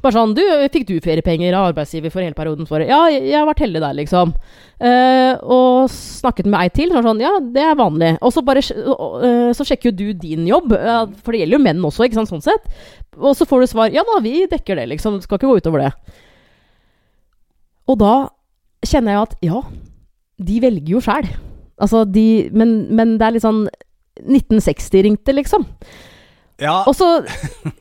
[0.03, 0.41] Bare sånn Du,
[0.73, 2.67] fikk du feriepenger av arbeidsgiver for hele perioden?
[2.67, 2.83] For?
[2.83, 4.33] Ja, jeg, har vært heldig der, liksom.
[4.81, 6.91] Uh, og snakket med ei til.
[6.91, 8.11] Sånn, sånn, ja, det er vanlig.
[8.19, 11.63] Og så bare uh, Så sjekker jo du din jobb, uh, for det gjelder jo
[11.63, 12.67] menn også, ikke sant, sånn sett.
[13.21, 15.21] Og så får du svar Ja da, vi dekker det, liksom.
[15.21, 15.95] Det skal ikke gå utover det.
[17.87, 18.13] Og da
[18.83, 19.63] kjenner jeg at ja,
[20.51, 21.31] de velger jo sjæl.
[21.81, 23.63] Altså, de men, men det er litt sånn
[24.21, 25.63] 1960 ringte, liksom.
[26.61, 27.23] Ja, Og så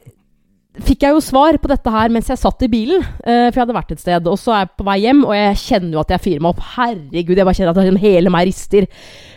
[0.79, 3.03] fikk jeg jo svar på dette her mens jeg satt i bilen.
[3.25, 4.29] eh, for jeg hadde vært et sted.
[4.31, 6.53] Og så er jeg på vei hjem, og jeg kjenner jo at jeg fyrer meg
[6.55, 6.63] opp.
[6.77, 8.87] Herregud, jeg bare kjenner at hele meg rister.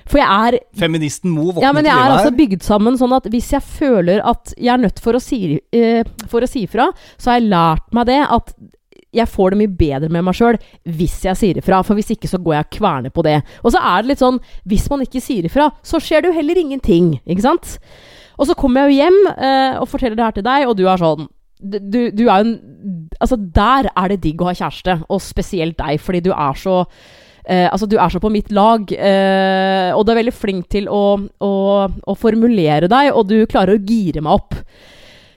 [0.06, 2.38] For jeg er feministen Mo våkner ja, men jeg er altså her.
[2.38, 6.04] bygd sammen sånn at hvis jeg føler at jeg er nødt for å si, eh,
[6.28, 8.54] for å si ifra, så har jeg lært meg det at
[9.14, 10.58] jeg får det mye bedre med meg sjøl
[10.90, 11.84] hvis jeg sier ifra.
[11.86, 13.38] For hvis ikke, så går jeg og kverner på det.
[13.64, 16.38] Og så er det litt sånn Hvis man ikke sier ifra, så skjer det jo
[16.40, 17.14] heller ingenting.
[17.30, 17.78] Ikke sant?
[18.38, 20.86] Og så kommer jeg jo hjem eh, og forteller det her til deg, og du
[20.88, 21.28] er sånn
[21.64, 22.56] du, du er en
[23.22, 26.82] Altså, der er det digg å ha kjæreste, og spesielt deg, fordi du er så
[27.46, 30.90] eh, altså, du er så på mitt lag, eh, og du er veldig flink til
[30.92, 31.54] å, å,
[31.88, 34.58] å formulere deg, og du klarer å gire meg opp.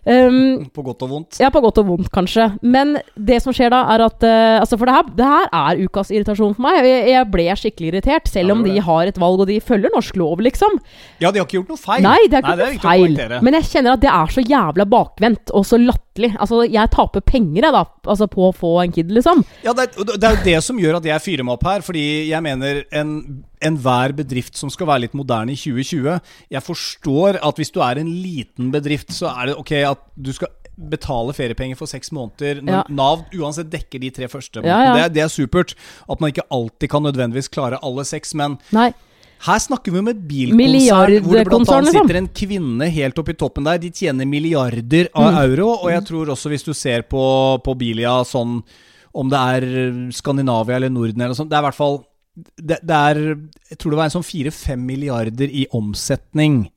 [0.07, 1.41] Um, På godt og vondt.
[1.43, 2.45] ja, på godt og vondt, kanskje.
[2.63, 5.83] Men det som skjer da, er at uh, Altså, for det her, det her er
[5.83, 6.79] ukas irritasjon for meg.
[6.87, 10.17] Jeg, jeg ble skikkelig irritert, selv om de har et valg, og de følger norsk
[10.21, 10.79] lov, liksom.
[11.19, 12.07] Ja, de har ikke gjort noe feil.
[12.07, 13.39] Nei, det er ikke Nei, er noe feil.
[13.49, 16.06] Men jeg kjenner at det er så jævla bakvendt og så latterlig.
[16.39, 17.85] Altså, jeg taper penger, jeg, da.
[18.07, 19.45] Altså, på å få en kid, liksom.
[19.65, 21.81] Ja, det, er- det er jo det som gjør at jeg fyrer meg opp her.
[21.87, 26.21] Fordi jeg mener en enhver bedrift som skal være litt moderne i 2020
[26.53, 30.33] Jeg forstår at hvis du er en liten bedrift, så er det ok at du
[30.37, 32.59] skal betale feriepenger for seks måneder.
[32.69, 32.83] Ja.
[32.93, 34.61] Nav uansett dekker de tre første.
[34.61, 34.95] Ja, ja.
[34.99, 35.73] Det, det er supert.
[36.11, 38.35] At man ikke alltid kan nødvendigvis klare alle seks.
[38.37, 38.91] Men Nei.
[39.45, 42.07] Her snakker vi om et bilkonsern hvor det blant annet liksom.
[42.09, 43.79] sitter en kvinne helt oppi toppen der.
[43.79, 45.39] De tjener milliarder av Mm.
[45.45, 45.69] euro.
[45.85, 48.63] Og jeg tror også, hvis du ser på, på Bilia sånn
[49.15, 52.05] om det er Skandinavia eller Norden eller noe sånt Det er i hvert fall
[52.37, 53.15] det, det er
[53.71, 56.71] Jeg tror det var en sånn fire-fem milliarder i omsetning.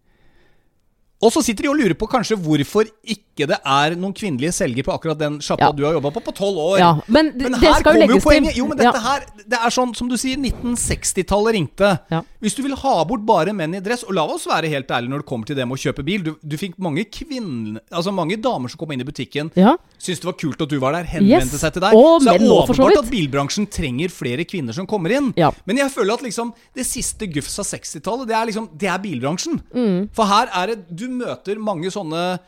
[1.21, 4.83] Og så sitter de og lurer på kanskje hvorfor ikke det er noen kvinnelige selgere
[4.83, 5.71] på akkurat den sjappa Ja.
[5.71, 6.77] du har jobba på på tolv år.
[6.79, 8.55] Ja, men, Men det her skal kommer jo poenget.
[8.57, 8.99] Jo, men dette Ja.
[8.99, 11.99] her Det er sånn som du sier, 1960-tallet ringte.
[12.41, 15.09] Hvis du vil ha bort bare menn i dress Og la oss være helt ærlige
[15.09, 16.21] når det kommer til det med å kjøpe bil.
[16.23, 19.75] Du, du fikk mange kvinner Altså mange damer som kom inn i butikken, Ja.
[19.99, 21.61] syntes det var kult at du var der, henvendte Yes.
[21.61, 21.93] seg til deg.
[21.93, 25.33] Og så det er åpenbart at bilbransjen trenger flere kvinner som kommer inn.
[25.65, 28.99] Men jeg føler at liksom det siste gufs av 60-tallet, det er liksom Det er
[28.99, 29.61] bilbransjen.
[29.73, 30.09] Mm.
[30.13, 32.39] For her er det Du møter mange sånne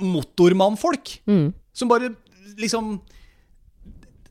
[0.00, 1.52] motormannfolk Mm.
[1.72, 2.14] som bare
[2.58, 3.00] liksom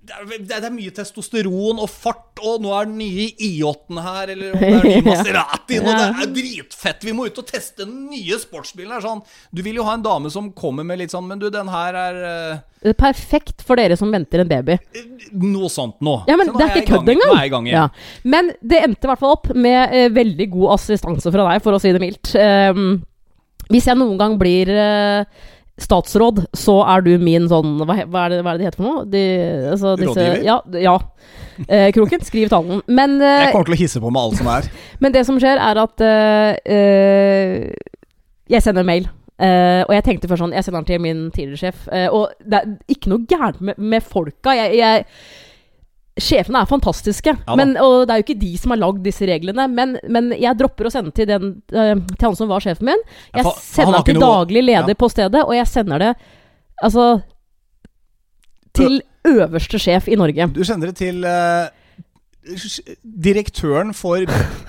[0.01, 4.32] det er, det er- mye testosteron og fart, og nå er den nye I8-en her,
[4.34, 7.86] eller om det er ny Maseratien, og det er dritfett, vi må ut og teste
[7.86, 8.91] den nye sportsbilen.
[8.91, 9.22] her sånn.
[9.53, 11.93] Du vil jo ha en dame som kommer med litt sånn Men du, den her
[11.93, 14.80] er er perfekt for dere som venter en baby.
[14.97, 15.05] eh,
[15.38, 16.24] noe sånt nå.
[16.28, 17.49] Ja, men nå det er er ikke kødd engang.
[17.51, 17.68] Gang.
[17.70, 17.88] Ja.
[18.26, 21.78] Men det endte i hvert fall opp med uh, veldig god assistanse fra deg, for
[21.78, 22.34] å si det mildt.
[22.41, 23.03] Ehm,
[23.72, 25.48] hvis jeg noen gang blir eh,
[25.82, 28.82] statsråd, så er du min sånn Hva, hva, er, det, hva er det de heter
[28.82, 29.06] for noe?
[29.10, 29.24] De,
[29.72, 30.44] altså, Rådgiver?
[30.46, 30.60] Ja.
[30.82, 30.98] ja.
[31.68, 32.84] Eh, kroken, skriv talen.
[32.88, 34.70] Men, eh, Jeg kommer til å hisse på med alt som er.
[35.04, 37.98] men det som skjer, er at eh, eh,
[38.52, 39.10] jeg sender mail.
[39.42, 41.86] Uh, og jeg tenkte først sånn Jeg sender den til min tidligere sjef.
[41.90, 44.54] Uh, og det er ikke noe gærent med, med folka.
[44.54, 45.06] Jeg, jeg
[46.20, 49.24] Sjefene er fantastiske, ja, men, og det er jo ikke de som har lagd disse
[49.30, 49.64] reglene.
[49.72, 53.03] Men, men jeg dropper å sende til, den, eh, til han som var sjefen min.
[53.32, 54.99] Jeg for sender til noe- daglig leder ja.
[54.99, 56.12] på stedet, og jeg sender det
[56.84, 57.05] altså
[58.76, 60.49] til øverste sjef i Norge.
[60.51, 61.72] Du sender det til eh,
[63.04, 64.24] direktøren for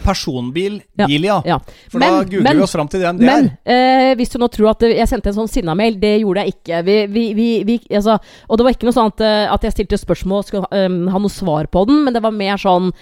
[0.04, 1.36] personbil Ja, Bilia.
[1.46, 1.58] Ja.
[1.90, 4.10] For da Men- googler men- vi oss fram til den det Men er.
[4.10, 6.82] eh, hvis du nå tror at jeg sendte en sånn sinna-mail, det gjorde jeg ikke.
[6.84, 6.96] Vi,
[7.34, 8.18] vi, vi, altså,
[8.48, 11.08] og det var ikke noe sånn at, eh, at jeg stilte spørsmål og skulle um,
[11.08, 12.92] ha noe svar på den, men det var mer sånn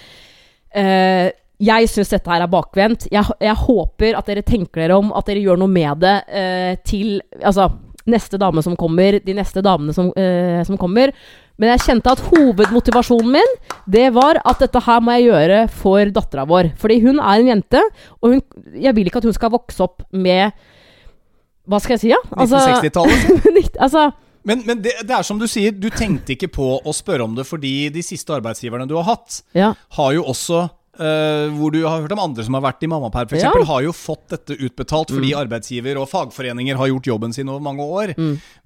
[0.74, 3.08] eh, Jeg syns dette her er bakvendt.
[3.12, 6.76] Jeg, jeg håper at dere tenker dere om, at dere gjør noe med det eh,
[6.88, 7.66] til Altså,
[8.08, 11.12] neste dame som kommer, de neste damene som, eh, som kommer.
[11.60, 13.50] Men jeg kjente at hovedmotivasjonen min,
[13.92, 16.70] det var at dette her må jeg gjøre for dattera vår.
[16.80, 17.82] Fordi hun er en jente,
[18.22, 18.40] og hun,
[18.80, 20.56] jeg vil ikke at hun skal vokse opp med
[21.70, 22.18] Hva skal jeg si, ja?
[22.32, 23.76] 1960-tallet.
[23.84, 24.06] altså
[24.48, 27.36] Men, men det, det er som du sier, du tenkte ikke på å spørre om
[27.36, 29.74] det fordi de siste arbeidsgiverne du har hatt, Ja.
[30.00, 30.64] har jo også
[31.00, 33.52] eh, hvor du har hørt om andre som har vært i mammaperm, f.eks., Ja.
[33.70, 37.82] har jo fått dette utbetalt fordi arbeidsgiver og fagforeninger har gjort jobben sin over mange
[37.82, 38.12] år.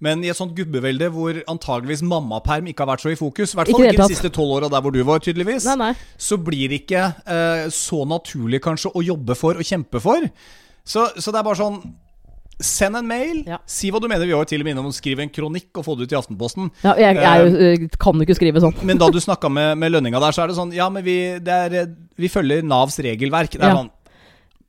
[0.04, 3.60] Men i et sånt gubbevelde hvor antageligvis mammaperm ikke har vært så i fokus, i
[3.60, 5.92] hvert fall ikke, ikke de siste tolv åra der hvor du var, tydeligvis, Nei, nei.
[6.18, 10.26] så blir det ikke uh, så naturlig kanskje å jobbe for og kjempe for.
[10.84, 11.78] Så, så det er bare sånn
[12.60, 13.58] Send en mail, Ja.
[13.66, 14.26] si hva du mener.
[14.26, 16.12] Vi har jo til og med innom å skrive en kronikk og få det ut
[16.12, 16.70] i Aftenposten.
[16.84, 18.74] Ja, jeg, jeg jeg øh, kan jo ikke skrive sånn.
[18.86, 21.38] Men da du snakka med, med lønninga der, så er det sånn Ja, men vi,
[21.42, 21.86] det er, eh,
[22.16, 23.50] vi følger Navs regelverk.
[23.58, 23.82] Det er Ja.
[23.82, 23.90] sånn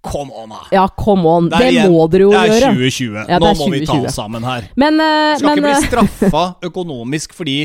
[0.05, 0.59] Come on, da!
[0.71, 1.47] Ja, come on.
[1.49, 2.49] Det er Det må dere jo gjøre.
[2.51, 3.15] det er 2020.
[3.27, 4.67] Ja, det Nå må må vi ta oss sammen her.
[4.77, 7.55] Men, uh, Skal men ikke bli straffa økonomisk fordi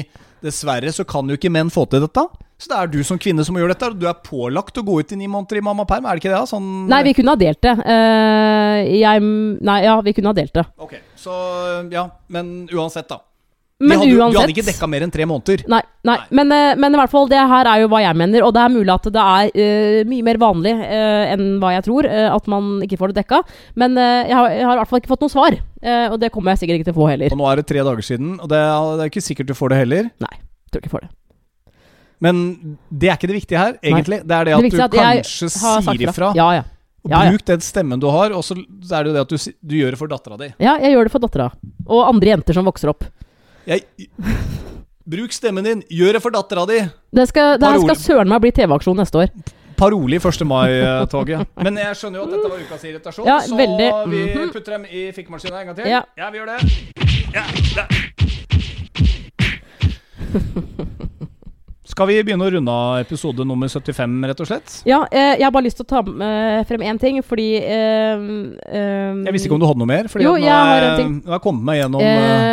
[0.43, 2.25] dessverre så kan jo ikke menn få til dette.
[2.61, 3.89] Så det er du som kvinne som må gjøre dette.
[3.89, 6.33] og Du er pålagt å gå ut i ni måneder i mammaperm, er det ikke
[6.33, 6.43] det?
[6.43, 6.51] da?
[6.51, 7.75] Sånn, Nei, vi kunne ha delt det.
[7.81, 9.25] Uh, jeg
[9.71, 10.69] Nei, ja, vi kunne ha delt det.
[10.81, 11.35] Ok, så
[11.93, 12.07] ja.
[12.29, 13.23] Men uansett, da.
[13.81, 15.63] Men hadde, uansett Du hadde ikke dekka mer enn tre måneder.
[15.73, 16.17] Nei, nei.
[16.21, 16.27] Nei.
[16.37, 18.45] Men, eh, men i hvert fall, det her er jo hva jeg mener.
[18.45, 21.87] Og det er mulig at det er uh, mye mer vanlig uh, enn hva jeg
[21.89, 23.41] tror, uh, at man ikke får det dekka.
[23.81, 25.57] Men jeg, har, jeg har i hvert fall ikke fått noe svar.
[26.13, 27.33] Og det kommer jeg sikkert ikke til å få heller.
[27.33, 29.57] Og nå er det tre dager siden, og det er, det er ikke sikkert du
[29.57, 30.13] får det heller.
[30.21, 30.35] Nei,
[30.69, 31.13] tror ikke jeg får det.
[32.21, 34.21] Men det er ikke det viktige her, egentlig.
[34.29, 34.93] Det er det Det at det du at
[35.25, 36.33] kanskje sier ifra.
[36.37, 36.62] Ja, ja.
[37.09, 37.31] Ja, ja.
[37.33, 39.91] bruk den stemmen du har, og så er det jo det at du, du gjør
[39.95, 40.51] det for dattera di.
[40.61, 41.47] Ja, jeg gjør det for dattera.
[41.89, 43.07] Og andre jenter som vokser opp.
[43.66, 43.87] Jeg,
[45.09, 46.77] bruk stemmen din, gjør det for dattera di!
[47.16, 49.33] Det, skal, det her skal søren meg bli TV-aksjon neste år.
[49.81, 50.45] Parole i 1.
[50.45, 51.47] mai-toget.
[51.64, 53.89] Men jeg skjønner jo at dette var ukas irritasjon, Ja, så veldig.
[54.12, 54.53] vi Mhm.
[54.53, 55.87] putter dem i fikkemaskinen en gang til.
[55.89, 56.03] Ja.
[56.31, 56.61] vi gjør det.
[57.33, 57.45] Ja,
[57.81, 57.87] der.
[61.91, 64.74] Skal vi begynne å runde av episode nummer 75, rett og slett?
[64.86, 68.22] Ja, eh, jeg har bare lyst til å ta eh, frem én ting, fordi eh,
[68.70, 70.11] eh, Jeg visste ikke om du hadde noe mer.
[70.12, 71.12] Fordi Jo, nå jeg har en ting.
[71.24, 72.07] Nå har jeg kommet meg gjennom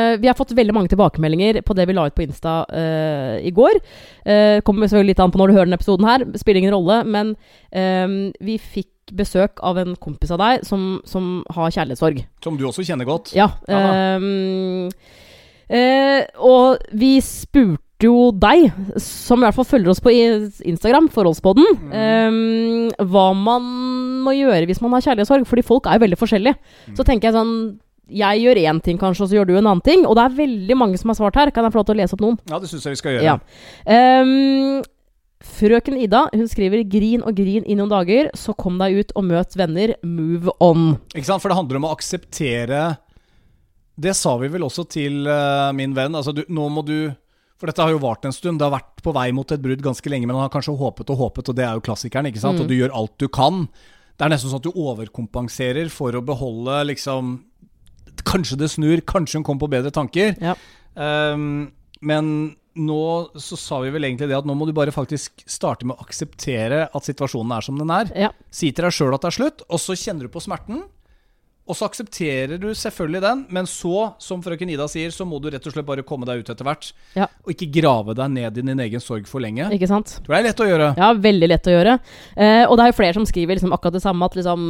[0.08, 3.38] Eh, vi har fått veldig mange tilbakemeldinger på det vi la ut på Insta uh,
[3.44, 3.80] i går.
[4.26, 6.26] Uh, kommer selvfølgelig litt an på når du hører denne episoden her.
[6.40, 7.02] Spiller ingen rolle.
[7.08, 7.34] Men
[7.72, 8.08] eh,
[8.44, 12.24] vi fikk besøk av en kompis av deg som, som har kjærlighetssorg.
[12.44, 13.36] Som du også kjenner godt.
[13.38, 13.52] Ja.
[13.70, 14.18] Ja
[15.68, 18.68] uh, og vi spurte jo deg,
[19.02, 21.92] som i hvert fall følger oss på Instagram, Forholdspodden, Mm.
[21.98, 23.64] um, hva man
[24.24, 25.48] må gjøre hvis man har kjærlighetssorg.
[25.48, 26.56] Fordi folk er jo veldig forskjellige.
[26.88, 26.96] Mm.
[26.96, 27.80] Så tenker jeg sånn
[28.10, 30.06] Jeg gjør én ting, kanskje, og så gjør du en annen ting.
[30.08, 31.50] Og det er veldig mange som har svart her.
[31.52, 32.38] Kan jeg få lov til å lese opp noen?
[32.48, 33.24] Ja, det syns jeg vi skal gjøre.
[33.26, 34.22] Ja.
[34.24, 34.82] Um,
[35.44, 39.24] frøken Ida hun skriver 'grin og grin i noen dager', så kom deg ut og
[39.26, 39.96] møt venner.
[40.04, 40.98] Move on.
[41.14, 41.42] Ikke sant?
[41.42, 42.98] For det handler om å akseptere
[44.00, 46.16] Det sa vi vel også til uh, min venn.
[46.16, 47.12] Altså, du, nå må du
[47.58, 48.60] For dette har jo vart en stund.
[48.60, 51.14] Det har vært på vei mot et brudd ganske lenge, men han har kanskje håpet
[51.14, 52.60] og håpet, og det er jo klassikeren, ikke sant?
[52.60, 52.66] Mm.
[52.66, 53.66] Og du gjør alt du kan.
[54.18, 57.40] Det er nesten sånn at du overkompenserer for å beholde liksom
[58.28, 60.32] Kanskje det snur, kanskje hun kommer på bedre tanker.
[60.42, 60.56] Ja.
[60.98, 61.68] Um,
[62.02, 62.32] men
[62.78, 63.04] nå
[63.42, 66.06] så sa vi vel egentlig det at nå må du bare faktisk starte med å
[66.06, 68.10] akseptere at situasjonen er som den er.
[68.28, 68.32] Ja.
[68.50, 70.82] Si til deg sjøl at det er slutt, og så kjenner du på smerten.
[71.68, 75.50] Og så aksepterer du selvfølgelig den, men så, som frøken Ida sier, så må du
[75.52, 76.92] rett og slett bare komme deg ut etter hvert.
[77.18, 77.28] Ja.
[77.44, 79.68] Og ikke grave deg ned i din egen sorg for lenge.
[79.76, 80.18] Ikke sant?
[80.24, 80.92] Tror det er lett å gjøre.
[81.00, 81.98] Ja, veldig lett å gjøre.
[82.38, 84.70] Eh, og det er jo flere som skriver liksom akkurat det samme, at liksom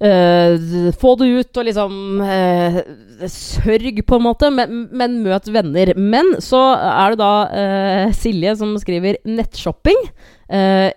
[0.00, 1.94] eh, Få det ut og liksom
[2.24, 2.80] eh,
[3.28, 5.92] Sørg, på en måte, men, men møt venner.
[6.00, 10.00] Men så er det da eh, Silje som skriver nettshopping.
[10.48, 10.88] Eh,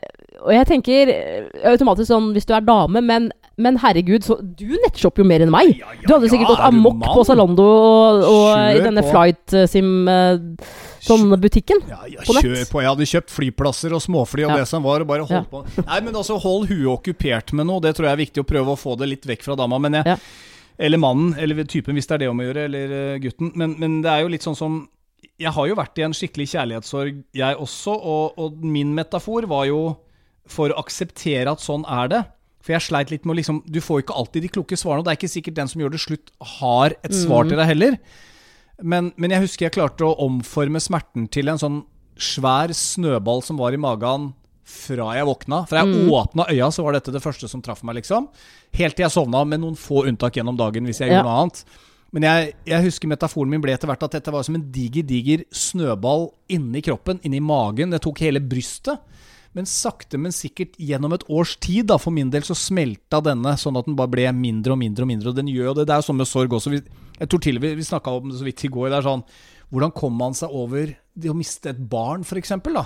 [0.44, 3.32] og jeg tenker eh, automatisk sånn hvis du er dame, men,
[3.62, 5.76] men herregud, så Du nettshopper jo mer enn meg!
[5.78, 9.54] Ja, ja, Du hadde sikkert ja, gått amok på Zalando og, og i denne flight
[9.54, 10.40] eh, sim eh,
[11.04, 11.84] sånn butikken.
[11.90, 12.48] Ja, ja, På nett.
[12.48, 12.82] kjør på.
[12.82, 15.62] Jeg hadde kjøpt flyplasser og småfly og det som var, og bare holdt på.
[15.84, 17.84] Nei, men altså, hold huet okkupert med noe.
[17.84, 19.80] Det tror jeg er viktig å prøve å få det litt vekk fra dama.
[19.84, 20.18] Men jeg.
[20.84, 23.52] Eller mannen, eller typen, hvis det er det om å gjøre, eller eh, gutten.
[23.60, 24.80] Men, men det er jo litt sånn som
[25.40, 29.68] Jeg har jo vært i en skikkelig kjærlighetssorg, jeg også, og, og min metafor var
[29.70, 29.84] jo
[30.50, 32.24] for å akseptere at sånn er det.
[32.64, 35.08] For jeg sleit litt med å liksom Du får ikke alltid de kloke svarene, og
[35.08, 37.98] det er ikke sikkert den som gjør det slutt, har et svar til deg heller.
[38.82, 41.82] Men, men jeg husker jeg klarte å omforme smerten til en sånn
[42.20, 44.32] svær snøball som var i magen
[44.64, 45.64] fra jeg våkna.
[45.70, 48.30] Fra jeg åpna øya, så var dette det første som traff meg, liksom.
[48.80, 51.20] Helt til jeg sovna, med noen få unntak gjennom dagen hvis jeg Ja.
[51.20, 51.66] gjorde noe annet.
[52.14, 55.04] Men jeg, jeg husker metaforen min ble etter hvert at dette var som en diger,
[55.04, 57.90] diger snøball inni kroppen, inni magen.
[57.90, 59.02] Det tok hele brystet.
[59.54, 63.54] Men sakte, men sikkert gjennom et års tid, da, for min del, så smelta denne,
[63.62, 65.30] sånn at den bare ble mindre og mindre og mindre.
[65.30, 65.86] Og den gjør jo det.
[65.90, 66.72] Det er jo sånn med sorg også.
[66.74, 66.80] Vi,
[67.20, 68.90] jeg tror til og med vi snakka om det så vidt i går.
[68.90, 69.26] Det er sånn
[69.74, 72.84] Hvordan kommer man seg over det å miste et barn, for eksempel, da?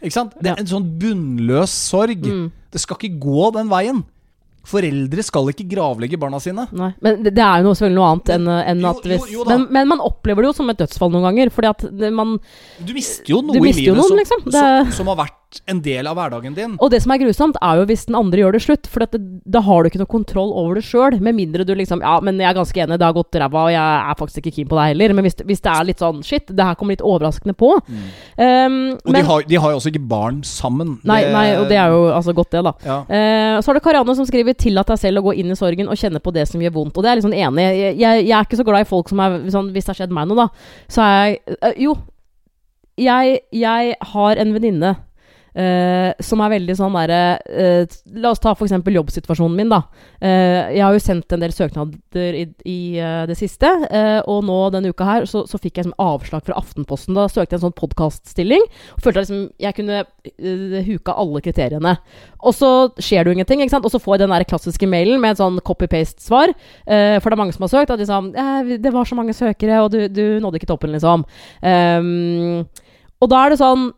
[0.00, 0.34] Ikke sant?
[0.36, 2.24] Det er en sånn bunnløs sorg.
[2.28, 2.50] Mm.
[2.72, 4.02] Det skal ikke gå den veien.
[4.68, 6.66] Foreldre skal ikke gravlegge barna sine.
[6.76, 6.90] Nei.
[7.00, 9.38] Men det, det er jo noe, selvfølgelig noe annet enn enn Jo, at hvis jo,
[9.40, 11.52] jo men, men man opplever det jo som et dødsfall noen ganger.
[11.54, 11.86] Fordi at
[12.20, 12.36] man
[12.84, 14.44] Du mister jo noe mister i livet noen, som, liksom.
[14.50, 16.76] Det- som, som har vært en del av hverdagen din.
[16.80, 18.86] Og det som er grusomt, er jo hvis den andre gjør det slutt.
[18.90, 19.20] For at det,
[19.50, 21.16] da har du ikke noe kontroll over det sjøl.
[21.20, 23.72] Med mindre du liksom Ja, men jeg er ganske enig, det har gått ræva, og
[23.74, 23.80] jeg
[24.10, 25.14] er faktisk ikke keen på deg heller.
[25.18, 27.72] Men hvis, det- hvis det er litt sånn Shit, det her kommer litt overraskende på.
[28.38, 31.00] Um, Og men, de, har, de har jo også ikke barn sammen.
[31.04, 32.72] nei, nei, og det er jo altså godt, det, da.
[32.86, 32.98] ja.
[33.10, 35.88] Uh, så har du Karianne som skriver 'tillat deg selv å gå inn i sorgen
[35.88, 36.96] og kjenne på det som gjør vondt'.
[36.96, 37.80] Og det er jeg litt sånn enig i.
[37.80, 40.06] Jeg, jeg, jeg er ikke så glad i folk som er sånn Hvis det har
[40.06, 40.48] skjedd meg noe, da,
[40.88, 41.96] så er jeg uh, Jo.
[43.00, 44.96] Jeg, jeg har en venninne
[45.54, 48.74] eh, som er veldig sånn derre uh, La oss ta f.eks.
[48.74, 49.82] jobbsituasjonen min, da.
[50.22, 52.78] Uh, jeg har jo sendt en del søknader i, i
[53.28, 53.68] det siste,
[54.30, 57.16] og nå denne uka her så, så fikk jeg liksom avslag fra Aftenposten.
[57.16, 58.66] Da søkte jeg en sånn podkaststilling.
[58.98, 61.94] Følte jeg liksom jeg kunne uh, huka alle kriteriene.
[62.40, 63.86] Og så skjer det jo ingenting, ikke sant?
[63.86, 66.52] og så får jeg den der klassiske mailen med et sånn copy-paste-svar.
[66.86, 67.92] for det er mange som har søkt.
[67.92, 70.94] og de sa eh, 'Det var så mange søkere, og du, du nådde ikke toppen',
[70.96, 71.24] liksom.
[71.62, 72.66] Um,
[73.20, 73.90] og da er det sånn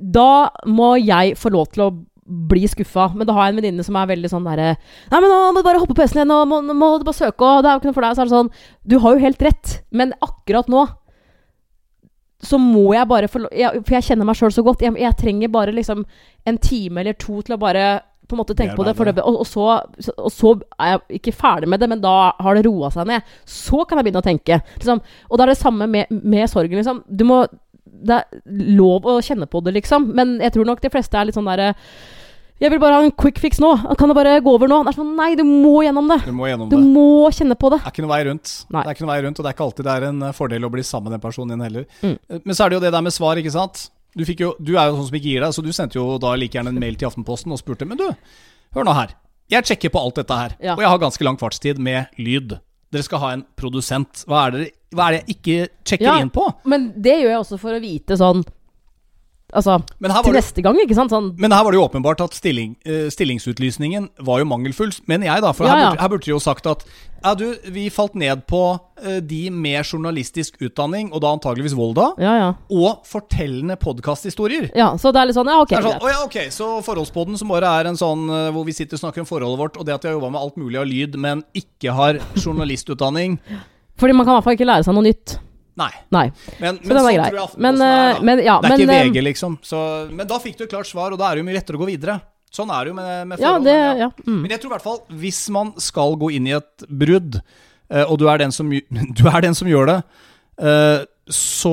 [0.00, 3.06] Da må jeg få lov til å bli skuffa.
[3.16, 4.76] Men da har jeg en venninne som er veldig sånn derre
[5.10, 7.04] 'Nei, men nå må du bare hoppe på hesten igjen, nå må, nå må du
[7.08, 8.16] bare søke', og det er jo ikke noe for deg.
[8.16, 8.50] Så er det sånn
[8.86, 10.86] Du har jo helt rett, men akkurat nå
[12.44, 14.84] så må jeg bare få jeg, For jeg kjenner meg sjøl så godt.
[14.84, 16.04] Jeg, jeg trenger bare liksom
[16.46, 17.86] en time eller to til å bare
[18.28, 18.92] på en måte tenke på det.
[19.16, 22.30] Det og, og, så, så- og så er jeg ikke ferdig med det, men da
[22.38, 23.22] har det roa seg ned.
[23.48, 24.60] Så kan jeg begynne å tenke.
[24.78, 25.00] Liksom.
[25.30, 26.76] Og det er det samme med, med sorgen.
[26.76, 27.02] Liksom.
[27.08, 27.46] Du må
[28.04, 28.24] Det er
[28.78, 30.12] lov å kjenne på det, liksom.
[30.14, 31.72] Men jeg tror nok de fleste er litt sånn derre
[32.60, 33.68] Jeg vil bare ha en quick fix nå.
[33.98, 34.80] Kan det bare gå over nå?
[34.86, 36.16] Det er sånn, Nei, du må gjennom det.
[36.26, 36.84] Du må gjennom Du det.
[36.90, 37.78] må kjenne på det.
[37.84, 38.54] Det er ikke noe vei rundt.
[38.74, 38.82] Nei.
[38.82, 40.32] Det er ikke noe vei rundt, Og det er ikke alltid det er en eh,
[40.34, 41.86] fordel å bli sammen med den personen din heller.
[42.02, 42.16] Mm.
[42.30, 43.90] Eh, Men så er det jo det der med svar, ikke sant.
[44.16, 46.34] Du, jo, du er jo sånn som ikke gir deg, så du sendte jo da
[46.34, 48.08] like gjerne en mail til Aftenposten og spurte Men du,
[48.74, 49.14] hør nå her.
[49.52, 50.74] Jeg sjekker på alt dette her, Ja.
[50.74, 52.58] og jeg har ganske lang fartstid med lyd.
[52.90, 54.24] Dere skal ha en produsent.
[54.26, 56.18] Hva er det, hva er det jeg ikke sjekker Ja.
[56.22, 56.46] inn på?
[56.64, 58.44] Men det gjør jeg også for å vite sånn
[59.48, 61.08] Altså til det, neste gang, ikke sant?
[61.08, 65.30] Sånn men her var det jo åpenbart at stilling, uh, stillingsutlysningen var jo mangelfull, mener
[65.30, 65.52] jeg, da.
[65.56, 66.84] For Ja, her, burde, her burde de jo sagt at
[67.24, 72.10] ja, du, vi falt ned på uh, de med journalistisk utdanning, og da antageligvis Volda,
[72.20, 72.50] Ja, ja.
[72.68, 74.68] og fortellende podkasthistorier.
[74.76, 75.72] Ja, så det er litt sånn Ja, ok.
[75.72, 78.68] Det er sånn, å ja, ok, Så forholdspodden som bare er en sånn uh, hvor
[78.68, 80.60] vi sitter og snakker om forholdet vårt, og det at vi har jobba med alt
[80.60, 83.40] mulig av lyd, men ikke har journalistutdanning
[83.98, 85.36] Fordi man kan i hvert fall ikke lære seg noe nytt.
[85.78, 85.90] Nei.
[86.14, 86.24] Nei.
[86.58, 87.28] Men, Så men den er sånn grei.
[87.28, 88.22] tror jeg Aftenposten Men, er, eh, da.
[88.26, 89.58] men, ja, det er men, ikke eh, VG, liksom.
[89.62, 91.78] Så, men da fikk du et klart svar, og da er det jo mye lettere
[91.78, 92.16] å gå videre.
[92.50, 93.68] Sånn er det jo med, med Ja, forhold.
[93.68, 94.08] Ja, men Ja.
[94.26, 94.40] Mm.
[94.42, 97.38] Men jeg tror i hvert fall, hvis man skal gå inn i et brudd,
[97.90, 98.70] eh, og du er den som,
[99.20, 99.98] du er den som gjør det,
[100.58, 101.72] eh, så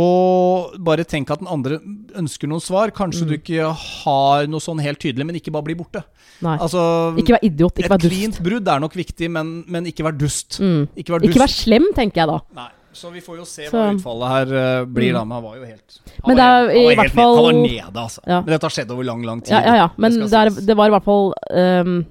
[0.83, 1.79] bare tenk at den andre
[2.19, 2.91] ønsker noen svar.
[2.95, 3.27] Kanskje Mm.
[3.29, 6.03] du ikke har noe sånn helt tydelig, men ikke bare bli borte.
[6.43, 8.05] Altså, Ikke vær idiot, ikke vær dust.
[8.05, 10.59] Et klint brudd er nok viktig, men, men ikke vær dust.
[10.59, 10.87] Mm.
[10.97, 11.29] Ikke vær dust.
[11.31, 12.39] Ikke vær slem, tenker jeg da.
[12.55, 12.69] Nei.
[12.95, 15.13] Så vi får jo se Så- hva utfallet her eh, blir, Mm.
[15.13, 15.23] da.
[15.25, 17.43] Men han var jo helt han var er helt- han var hvert helt ned- Han
[17.43, 18.19] var nede, altså.
[18.27, 18.41] Ja.
[18.41, 19.51] Men dette har skjedd over lang, lang tid.
[19.51, 19.89] Ja, ja, ja.
[19.97, 22.05] Men Det det, er, det var i hvert fall um,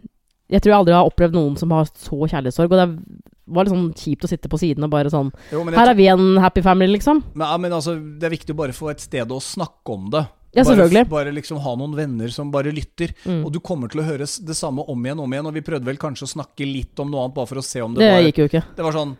[0.50, 2.70] Jeg tror jeg aldri har opplevd noen som har så kjærlighetssorg.
[2.70, 5.90] Og det var litt sånn kjipt å sitte på siden og bare sånn Jo, Her
[5.90, 7.20] er vi en happy family, liksom.
[7.34, 10.08] Men, ja, men altså, det er viktig å bare få et sted å snakke om
[10.14, 10.24] det.
[10.54, 11.08] Ja, bare, selvfølgelig.
[11.10, 13.10] bare liksom ha noen venner som bare lytter.
[13.26, 13.40] Mm.
[13.42, 15.48] Og du kommer til å høre det samme om igjen og om igjen.
[15.50, 17.82] Og vi prøvde vel kanskje å snakke litt om noe annet, bare for å se
[17.82, 18.62] om det, Det var gikk jo ikke.
[18.76, 19.16] Det var sånn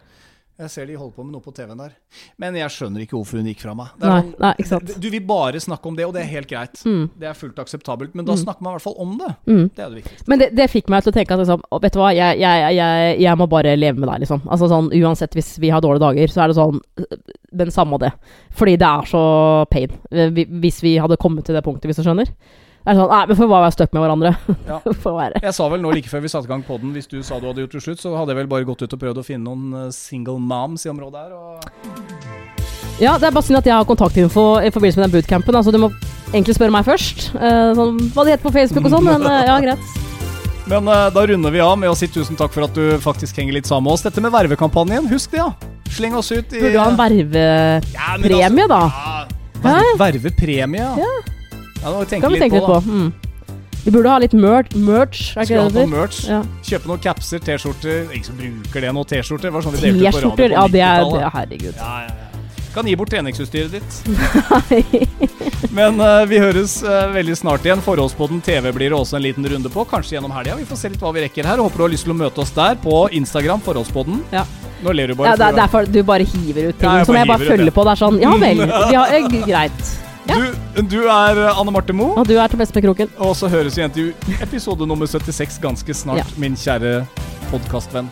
[0.54, 1.94] Jeg ser de holder på med noe på TV-en der.
[2.38, 3.88] Men jeg skjønner ikke hvorfor hun gikk fra meg.
[3.98, 4.92] Er Nei, nei, ikke sant.
[5.02, 6.78] Du vil bare snakke om det, og det er helt greit.
[6.86, 7.08] Mm.
[7.18, 8.14] Det er fullt akseptabelt.
[8.14, 8.42] Men da Mm.
[8.44, 9.32] snakker man i hvert fall om det.
[9.50, 9.64] Mm.
[9.74, 10.28] Det er det viktigste.
[10.30, 12.76] Men det, det fikk meg til å tenke at liksom, vet du hva, jeg, jeg,
[12.78, 14.46] jeg, jeg må bare leve med deg, liksom.
[14.46, 16.78] Altså sånn, Uansett hvis vi har dårlige dager, så er det sånn
[17.52, 18.12] Men samme det.
[18.54, 19.24] Fordi det er så
[19.70, 19.90] pain.
[20.62, 22.30] Hvis vi hadde kommet til det punktet, hvis du skjønner.
[22.84, 24.30] Det er sånn, nei, men For hva være støtt med hverandre?
[24.68, 24.78] Ja.
[25.40, 27.46] Jeg sa vel nå like før vi satte i gang poden, hvis du sa du
[27.48, 29.46] hadde gjort det slutt, så hadde jeg vel bare gått ut og prøvd å finne
[29.48, 31.32] noen eh, single moms i området her.
[31.32, 35.56] Og Ja, det er bare synd at jeg har kontaktinfo i forbindelse med den bootcampen.
[35.56, 35.88] Altså, du må
[36.34, 37.30] egentlig spørre meg først.
[37.40, 39.92] eh, sånn, hva det heter på Facebook og sånn, men eh, ja, greit.
[40.64, 43.52] Men da runder vi av med å si tusen takk for at du faktisk henger
[43.58, 44.04] litt sammen med oss.
[44.06, 45.50] Dette med vervekampanjen, husk det, ja.
[45.92, 48.80] Sleng oss ut i Burde du ha en vervepremie, Ja, altså- da?
[49.60, 50.94] Ja, ver vervepremie, ja.
[51.04, 51.34] ja.
[51.90, 52.80] Det må vi tenke Kan vi tenke litt på.
[52.80, 52.90] på.
[52.90, 53.12] Mm.
[53.84, 56.20] Vi burde ha litt mer merch, er Skal vi ikke ha det det noe merch?
[56.30, 56.38] Ja.
[56.64, 59.50] Kjøpe noen capser, T-skjorter Ingen som bruker det nå, T-skjorter.
[59.50, 61.20] Det var sånn vi delte ut på radio på ja det er 90-tallet.
[61.20, 61.74] det, Herregud.
[61.76, 62.30] Ja, ja, ja.
[62.74, 63.90] Kan gi bort treningsutstyret ditt.
[65.70, 67.82] Men uh, vi høres uh, veldig snart igjen.
[67.84, 69.84] Forholdspodden TV blir det også en liten runde på.
[69.90, 70.56] Kanskje gjennom helga.
[70.58, 71.62] Vi får se litt hva vi rekker her.
[71.62, 73.62] Håper du har lyst til å møte oss der på Instagram.
[73.62, 74.22] Forholdspodden.
[74.34, 74.42] Ja.
[74.82, 75.36] Nå ler du Ja, bare.
[75.38, 77.74] det er derfor du bare hiver ut ting Ja, jeg som jeg bare følger det.
[77.78, 77.84] på.
[77.86, 78.58] Det er sånn Ja vel,
[78.96, 79.94] Ja, eh, greit.
[80.28, 80.34] Ja.
[80.74, 82.14] Du, du er eh, Anne Marte Moe.
[82.18, 83.10] Og du er Tobias kroken.
[83.18, 86.24] Og så høres vi igjen til episode nummer 76 ganske snart, Ja.
[86.40, 87.06] min kjære
[87.50, 88.08] podkastvenn.